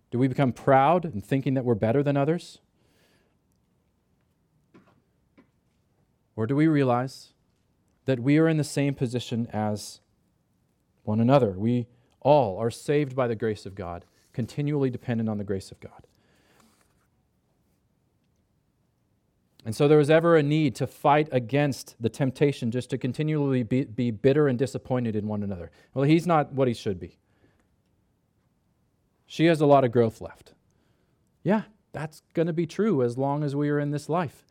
Do 0.10 0.17
we 0.17 0.30
become 0.30 0.54
proud 0.54 1.04
and 1.04 1.23
thinking 1.23 1.56
that 1.56 1.65
we're 1.65 1.76
better 1.76 2.02
than 2.02 2.15
others? 2.15 2.60
Or 6.36 6.47
do 6.47 6.56
we 6.56 6.67
realize 6.67 7.34
that 8.06 8.19
we 8.19 8.38
are 8.38 8.47
in 8.47 8.58
the 8.58 8.63
same 8.63 8.93
position 8.93 9.47
as 9.52 9.99
one 11.04 11.19
another? 11.19 11.52
We 11.52 11.88
all 12.23 12.57
are 12.57 12.71
saved 12.71 13.15
by 13.15 13.27
the 13.27 13.36
grace 13.36 13.65
of 13.65 13.75
God, 13.75 14.05
continually 14.33 14.89
dependent 14.89 15.29
on 15.29 15.38
the 15.38 15.43
grace 15.43 15.71
of 15.71 15.79
God. 15.79 16.07
And 19.65 19.75
so 19.75 19.88
there 19.88 19.99
is 19.99 20.09
ever 20.09 20.36
a 20.36 20.43
need 20.43 20.75
to 20.75 20.88
fight 20.88 21.29
against 21.31 21.95
the 21.99 22.09
temptation 22.09 22.69
just 22.69 22.89
to 22.89 22.97
continually 22.97 23.63
be, 23.63 23.86
be, 23.86 24.12
bitter 24.12 24.47
and 24.47 24.59
disappointed 24.59 25.15
in 25.15 25.27
one 25.27 25.41
another. 25.41 25.71
Well, 25.93 26.03
he's 26.03 26.27
not 26.27 26.51
what 26.51 26.67
he 26.67 26.73
should 26.73 26.99
be. 26.99 27.17
She 29.25 29.45
has 29.45 29.62
a 29.62 29.65
lot 29.65 29.86
of 29.86 29.91
growth 29.91 30.19
left. 30.19 30.53
Yeah, 31.43 31.63
that's 31.93 32.23
going 32.33 32.47
to 32.47 32.53
be 32.53 32.65
true 32.65 33.03
as 33.03 33.17
long 33.17 33.43
as 33.43 33.55
we 33.55 33.69
are 33.69 33.79
in 33.79 33.91
this 33.91 34.09
life. 34.09 34.45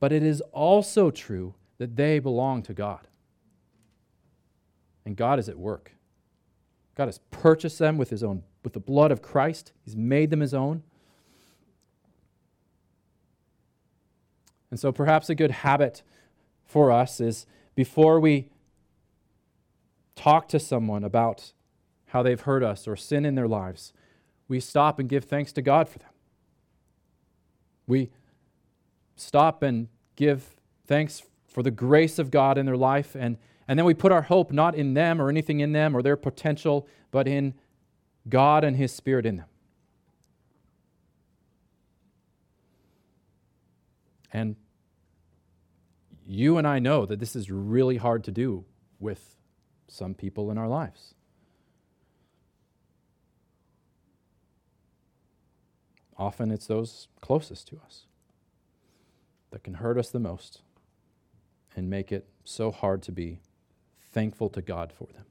But 0.00 0.12
it 0.12 0.22
is 0.22 0.42
also 0.52 1.10
true 1.10 1.54
that 1.78 1.96
they 1.96 2.18
belong 2.18 2.62
to 2.64 2.74
God. 2.74 3.08
And 5.06 5.16
God 5.16 5.38
is 5.38 5.48
at 5.48 5.58
work. 5.58 5.92
God 7.00 7.08
has 7.08 7.20
purchased 7.30 7.78
them 7.78 7.96
with 7.96 8.10
his 8.10 8.22
own 8.22 8.42
with 8.62 8.74
the 8.74 8.78
blood 8.78 9.10
of 9.10 9.22
Christ. 9.22 9.72
He's 9.86 9.96
made 9.96 10.28
them 10.28 10.40
his 10.40 10.52
own. 10.52 10.82
And 14.70 14.78
so 14.78 14.92
perhaps 14.92 15.30
a 15.30 15.34
good 15.34 15.50
habit 15.50 16.02
for 16.66 16.92
us 16.92 17.18
is 17.18 17.46
before 17.74 18.20
we 18.20 18.50
talk 20.14 20.46
to 20.50 20.60
someone 20.60 21.02
about 21.02 21.54
how 22.08 22.22
they've 22.22 22.42
hurt 22.42 22.62
us 22.62 22.86
or 22.86 22.96
sin 22.96 23.24
in 23.24 23.34
their 23.34 23.48
lives, 23.48 23.94
we 24.46 24.60
stop 24.60 24.98
and 24.98 25.08
give 25.08 25.24
thanks 25.24 25.54
to 25.54 25.62
God 25.62 25.88
for 25.88 26.00
them. 26.00 26.12
We 27.86 28.10
stop 29.16 29.62
and 29.62 29.88
give 30.16 30.50
thanks 30.86 31.22
for 31.48 31.62
the 31.62 31.70
grace 31.70 32.18
of 32.18 32.30
God 32.30 32.58
in 32.58 32.66
their 32.66 32.76
life 32.76 33.14
and 33.14 33.38
and 33.70 33.78
then 33.78 33.86
we 33.86 33.94
put 33.94 34.10
our 34.10 34.22
hope 34.22 34.50
not 34.50 34.74
in 34.74 34.94
them 34.94 35.22
or 35.22 35.28
anything 35.28 35.60
in 35.60 35.70
them 35.70 35.96
or 35.96 36.02
their 36.02 36.16
potential, 36.16 36.88
but 37.12 37.28
in 37.28 37.54
God 38.28 38.64
and 38.64 38.76
His 38.76 38.90
Spirit 38.90 39.24
in 39.24 39.36
them. 39.36 39.46
And 44.32 44.56
you 46.26 46.58
and 46.58 46.66
I 46.66 46.80
know 46.80 47.06
that 47.06 47.20
this 47.20 47.36
is 47.36 47.48
really 47.48 47.96
hard 47.96 48.24
to 48.24 48.32
do 48.32 48.64
with 48.98 49.36
some 49.86 50.14
people 50.14 50.50
in 50.50 50.58
our 50.58 50.66
lives. 50.66 51.14
Often 56.18 56.50
it's 56.50 56.66
those 56.66 57.06
closest 57.20 57.68
to 57.68 57.76
us 57.86 58.06
that 59.52 59.62
can 59.62 59.74
hurt 59.74 59.96
us 59.96 60.10
the 60.10 60.18
most 60.18 60.62
and 61.76 61.88
make 61.88 62.10
it 62.10 62.26
so 62.42 62.72
hard 62.72 63.00
to 63.02 63.12
be 63.12 63.38
thankful 64.12 64.48
to 64.50 64.62
God 64.62 64.92
for 64.92 65.08
them. 65.12 65.24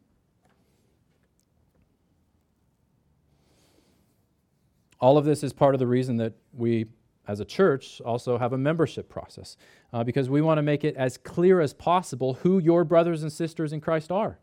All 4.99 5.17
of 5.17 5.25
this 5.25 5.43
is 5.43 5.53
part 5.53 5.75
of 5.75 5.79
the 5.79 5.87
reason 5.87 6.17
that 6.17 6.33
we, 6.53 6.85
as 7.27 7.39
a 7.39 7.45
church, 7.45 8.01
also 8.01 8.37
have 8.37 8.51
a 8.51 8.57
membership 8.57 9.07
process, 9.07 9.55
uh, 9.93 10.03
because 10.03 10.29
we 10.29 10.41
want 10.41 10.57
to 10.57 10.61
make 10.61 10.83
it 10.83 10.95
as 10.97 11.17
clear 11.17 11.61
as 11.61 11.73
possible 11.73 12.35
who 12.35 12.59
your 12.59 12.83
brothers 12.83 13.23
and 13.23 13.31
sisters 13.31 13.71
in 13.71 13.79
Christ 13.79 14.11
are. 14.11 14.39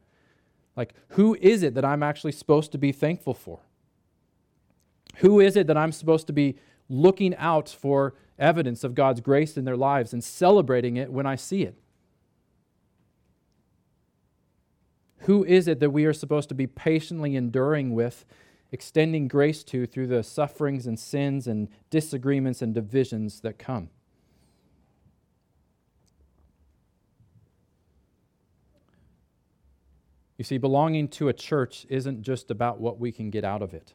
Like, 0.74 0.94
who 1.10 1.36
is 1.40 1.62
it 1.62 1.74
that 1.74 1.84
I'm 1.84 2.02
actually 2.02 2.32
supposed 2.32 2.72
to 2.72 2.78
be 2.78 2.92
thankful 2.92 3.34
for? 3.34 3.60
Who 5.16 5.40
is 5.40 5.56
it 5.56 5.66
that 5.66 5.76
I'm 5.76 5.92
supposed 5.92 6.26
to 6.26 6.32
be 6.32 6.56
looking 6.88 7.34
out 7.36 7.68
for 7.68 8.14
evidence 8.38 8.84
of 8.84 8.94
God's 8.94 9.20
grace 9.20 9.56
in 9.56 9.64
their 9.64 9.76
lives 9.76 10.12
and 10.12 10.22
celebrating 10.22 10.96
it 10.96 11.10
when 11.10 11.26
I 11.26 11.36
see 11.36 11.62
it? 11.62 11.78
Who 15.26 15.44
is 15.44 15.66
it 15.66 15.80
that 15.80 15.90
we 15.90 16.04
are 16.04 16.12
supposed 16.12 16.48
to 16.50 16.54
be 16.54 16.68
patiently 16.68 17.34
enduring 17.34 17.94
with, 17.94 18.24
extending 18.70 19.26
grace 19.26 19.64
to 19.64 19.84
through 19.84 20.06
the 20.06 20.22
sufferings 20.22 20.86
and 20.86 20.96
sins 20.96 21.48
and 21.48 21.68
disagreements 21.90 22.62
and 22.62 22.72
divisions 22.72 23.40
that 23.40 23.58
come? 23.58 23.90
You 30.38 30.44
see, 30.44 30.58
belonging 30.58 31.08
to 31.08 31.28
a 31.28 31.32
church 31.32 31.86
isn't 31.88 32.22
just 32.22 32.48
about 32.52 32.78
what 32.78 33.00
we 33.00 33.10
can 33.10 33.30
get 33.30 33.42
out 33.42 33.62
of 33.62 33.74
it, 33.74 33.94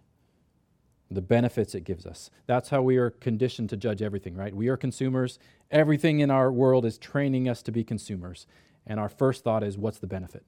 the 1.09 1.21
benefits 1.21 1.73
it 1.75 1.85
gives 1.85 2.05
us. 2.05 2.29
That's 2.45 2.67
how 2.69 2.81
we 2.81 2.97
are 2.97 3.09
conditioned 3.09 3.69
to 3.69 3.77
judge 3.77 4.01
everything, 4.01 4.35
right? 4.35 4.53
We 4.53 4.67
are 4.67 4.75
consumers. 4.75 5.39
Everything 5.69 6.19
in 6.19 6.29
our 6.29 6.51
world 6.51 6.83
is 6.83 6.97
training 6.97 7.47
us 7.47 7.61
to 7.63 7.71
be 7.71 7.85
consumers. 7.85 8.47
And 8.85 8.99
our 8.99 9.07
first 9.07 9.45
thought 9.45 9.63
is, 9.63 9.77
what's 9.77 9.99
the 9.99 10.07
benefit? 10.07 10.43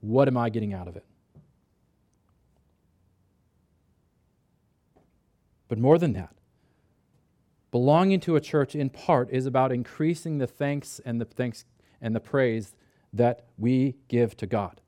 What 0.00 0.28
am 0.28 0.36
I 0.36 0.48
getting 0.48 0.72
out 0.72 0.88
of 0.88 0.96
it? 0.96 1.04
But 5.68 5.78
more 5.78 5.98
than 5.98 6.14
that, 6.14 6.34
belonging 7.70 8.20
to 8.20 8.34
a 8.34 8.40
church 8.40 8.74
in 8.74 8.90
part 8.90 9.30
is 9.30 9.46
about 9.46 9.70
increasing 9.70 10.38
the 10.38 10.46
thanks 10.46 11.00
and 11.04 11.20
the 11.20 11.24
thanks 11.24 11.64
and 12.00 12.14
the 12.14 12.20
praise 12.20 12.74
that 13.12 13.46
we 13.56 13.96
give 14.08 14.36
to 14.38 14.46
God 14.46 14.80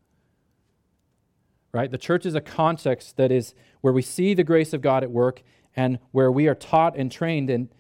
right? 1.72 1.90
The 1.90 1.98
church 1.98 2.26
is 2.26 2.34
a 2.34 2.40
context 2.40 3.16
that 3.16 3.32
is 3.32 3.54
where 3.80 3.92
we 3.92 4.02
see 4.02 4.34
the 4.34 4.44
grace 4.44 4.72
of 4.72 4.80
God 4.80 5.02
at 5.02 5.10
work 5.10 5.42
and 5.74 5.98
where 6.10 6.30
we 6.30 6.46
are 6.46 6.54
taught 6.54 6.96
and 6.96 7.10
trained 7.10 7.48
in, 7.48 7.70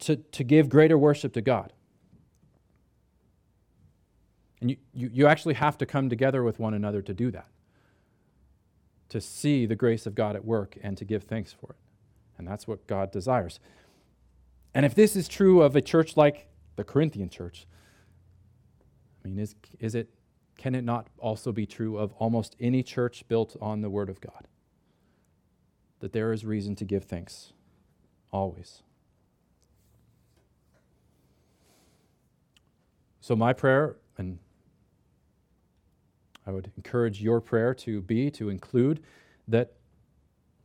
to, 0.00 0.16
to 0.16 0.44
give 0.44 0.68
greater 0.68 0.96
worship 0.96 1.32
to 1.34 1.40
God. 1.40 1.72
And 4.60 4.70
you, 4.70 4.76
you, 4.92 5.10
you 5.12 5.26
actually 5.26 5.54
have 5.54 5.78
to 5.78 5.86
come 5.86 6.08
together 6.08 6.42
with 6.42 6.58
one 6.58 6.74
another 6.74 7.02
to 7.02 7.14
do 7.14 7.30
that, 7.30 7.48
to 9.08 9.20
see 9.20 9.66
the 9.66 9.76
grace 9.76 10.06
of 10.06 10.14
God 10.14 10.36
at 10.36 10.44
work 10.44 10.76
and 10.82 10.96
to 10.98 11.04
give 11.04 11.24
thanks 11.24 11.52
for 11.52 11.70
it. 11.70 11.78
And 12.38 12.46
that's 12.46 12.66
what 12.66 12.86
God 12.86 13.10
desires. 13.10 13.60
And 14.74 14.86
if 14.86 14.94
this 14.94 15.16
is 15.16 15.28
true 15.28 15.62
of 15.62 15.76
a 15.76 15.82
church 15.82 16.16
like 16.16 16.46
the 16.76 16.84
Corinthian 16.84 17.28
church, 17.28 17.66
I 19.24 19.28
mean, 19.28 19.38
is, 19.38 19.54
is 19.78 19.94
it 19.94 20.10
can 20.60 20.74
it 20.74 20.84
not 20.84 21.06
also 21.18 21.52
be 21.52 21.64
true 21.64 21.96
of 21.96 22.12
almost 22.18 22.54
any 22.60 22.82
church 22.82 23.26
built 23.28 23.56
on 23.62 23.80
the 23.80 23.88
Word 23.88 24.10
of 24.10 24.20
God? 24.20 24.46
That 26.00 26.12
there 26.12 26.34
is 26.34 26.44
reason 26.44 26.76
to 26.76 26.84
give 26.84 27.04
thanks, 27.04 27.54
always. 28.30 28.82
So, 33.22 33.34
my 33.34 33.54
prayer, 33.54 33.96
and 34.18 34.38
I 36.50 36.52
would 36.52 36.72
encourage 36.76 37.22
your 37.22 37.40
prayer 37.40 37.74
to 37.74 38.02
be, 38.02 38.28
to 38.32 38.48
include 38.48 39.04
that 39.46 39.74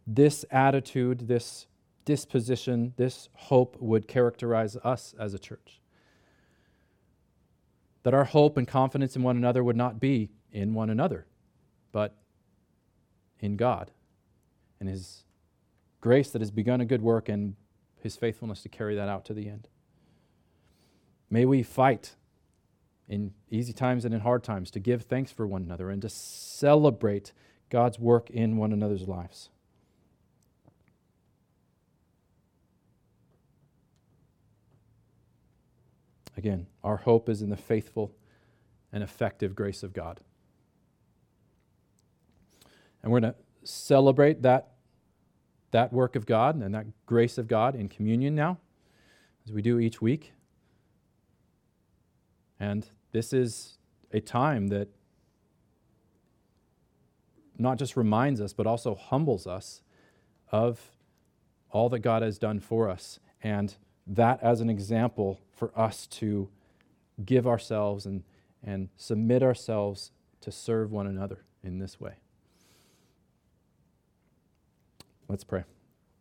this 0.08 0.44
attitude, 0.50 1.28
this 1.28 1.68
disposition, 2.06 2.94
this 2.98 3.30
hope 3.34 3.78
would 3.80 4.08
characterize 4.08 4.76
us 4.78 5.14
as 5.20 5.36
a 5.36 5.40
church 5.40 5.80
that 8.02 8.14
our 8.14 8.24
hope 8.24 8.56
and 8.58 8.68
confidence 8.68 9.16
in 9.16 9.22
one 9.24 9.36
another 9.36 9.64
would 9.64 9.76
not 9.76 10.00
be 10.00 10.30
in 10.52 10.76
one 10.76 10.92
another, 10.92 11.26
but 11.92 12.16
in 13.40 13.56
God 13.56 13.92
and 14.80 14.90
His 14.90 15.24
grace 16.02 16.32
that 16.32 16.42
has 16.42 16.52
begun 16.52 16.82
a 16.82 16.86
good 16.86 17.02
work 17.02 17.30
and 17.30 17.56
His 18.00 18.16
faithfulness 18.16 18.62
to 18.64 18.70
carry 18.70 18.96
that 18.96 19.10
out 19.10 19.26
to 19.26 19.34
the 19.34 19.50
end. 19.50 19.68
May 21.30 21.46
we 21.46 21.62
fight 21.62 22.16
in 23.08 23.34
easy 23.50 23.74
times 23.74 24.06
and 24.06 24.14
in 24.14 24.22
hard 24.22 24.44
times 24.44 24.72
to 24.72 24.80
give 24.80 25.04
thanks 25.04 25.32
for 25.32 25.46
one 25.46 25.62
another 25.62 25.90
and 25.90 26.02
to 26.02 26.10
celebrate 26.10 27.32
God's 27.70 28.00
work 28.00 28.30
in 28.30 28.58
one 28.58 28.72
another's 28.72 29.08
lives. 29.08 29.50
Again, 36.38 36.68
our 36.84 36.98
hope 36.98 37.30
is 37.30 37.42
in 37.42 37.50
the 37.50 37.58
faithful 37.58 38.12
and 38.92 39.04
effective 39.04 39.56
grace 39.56 39.84
of 39.84 39.94
God. 39.94 40.20
And 43.02 43.12
we're 43.12 43.22
going 43.22 43.34
to 43.34 43.40
celebrate 43.64 44.42
that, 44.42 44.72
that 45.72 45.94
work 45.94 46.16
of 46.16 46.26
God 46.26 46.56
and 46.56 46.74
that 46.74 46.88
grace 47.06 47.38
of 47.38 47.48
God 47.48 47.76
in 47.76 47.88
communion 47.88 48.36
now, 48.36 48.58
as 49.46 49.54
we 49.54 49.62
do 49.62 49.80
each 49.80 50.02
week. 50.02 50.35
And 52.60 52.88
this 53.12 53.34
is 53.34 53.78
a 54.12 54.20
time 54.20 54.68
that 54.68 54.88
not 57.58 57.78
just 57.78 57.96
reminds 57.96 58.42
us, 58.42 58.54
but 58.54 58.68
also 58.68 58.96
humbles 58.96 59.48
us 59.48 59.82
of 60.52 60.92
all 61.72 61.90
that 61.90 62.00
God 62.00 62.22
has 62.22 62.38
done 62.38 62.60
for 62.60 62.90
us 62.90 63.20
and 63.44 63.76
that 64.08 64.42
as 64.42 64.62
an 64.62 64.70
example 64.70 65.40
for 65.52 65.72
us 65.78 66.08
to 66.08 66.50
give 67.26 67.48
ourselves 67.48 68.06
and, 68.06 68.24
and 68.64 68.90
submit 68.98 69.42
ourselves 69.42 70.12
to 70.42 70.52
serve 70.52 70.92
one 70.92 71.08
another 71.08 71.44
in 71.64 71.80
this 71.80 72.00
way. 72.00 72.14
Let's 75.28 75.44
pray. 75.44 75.64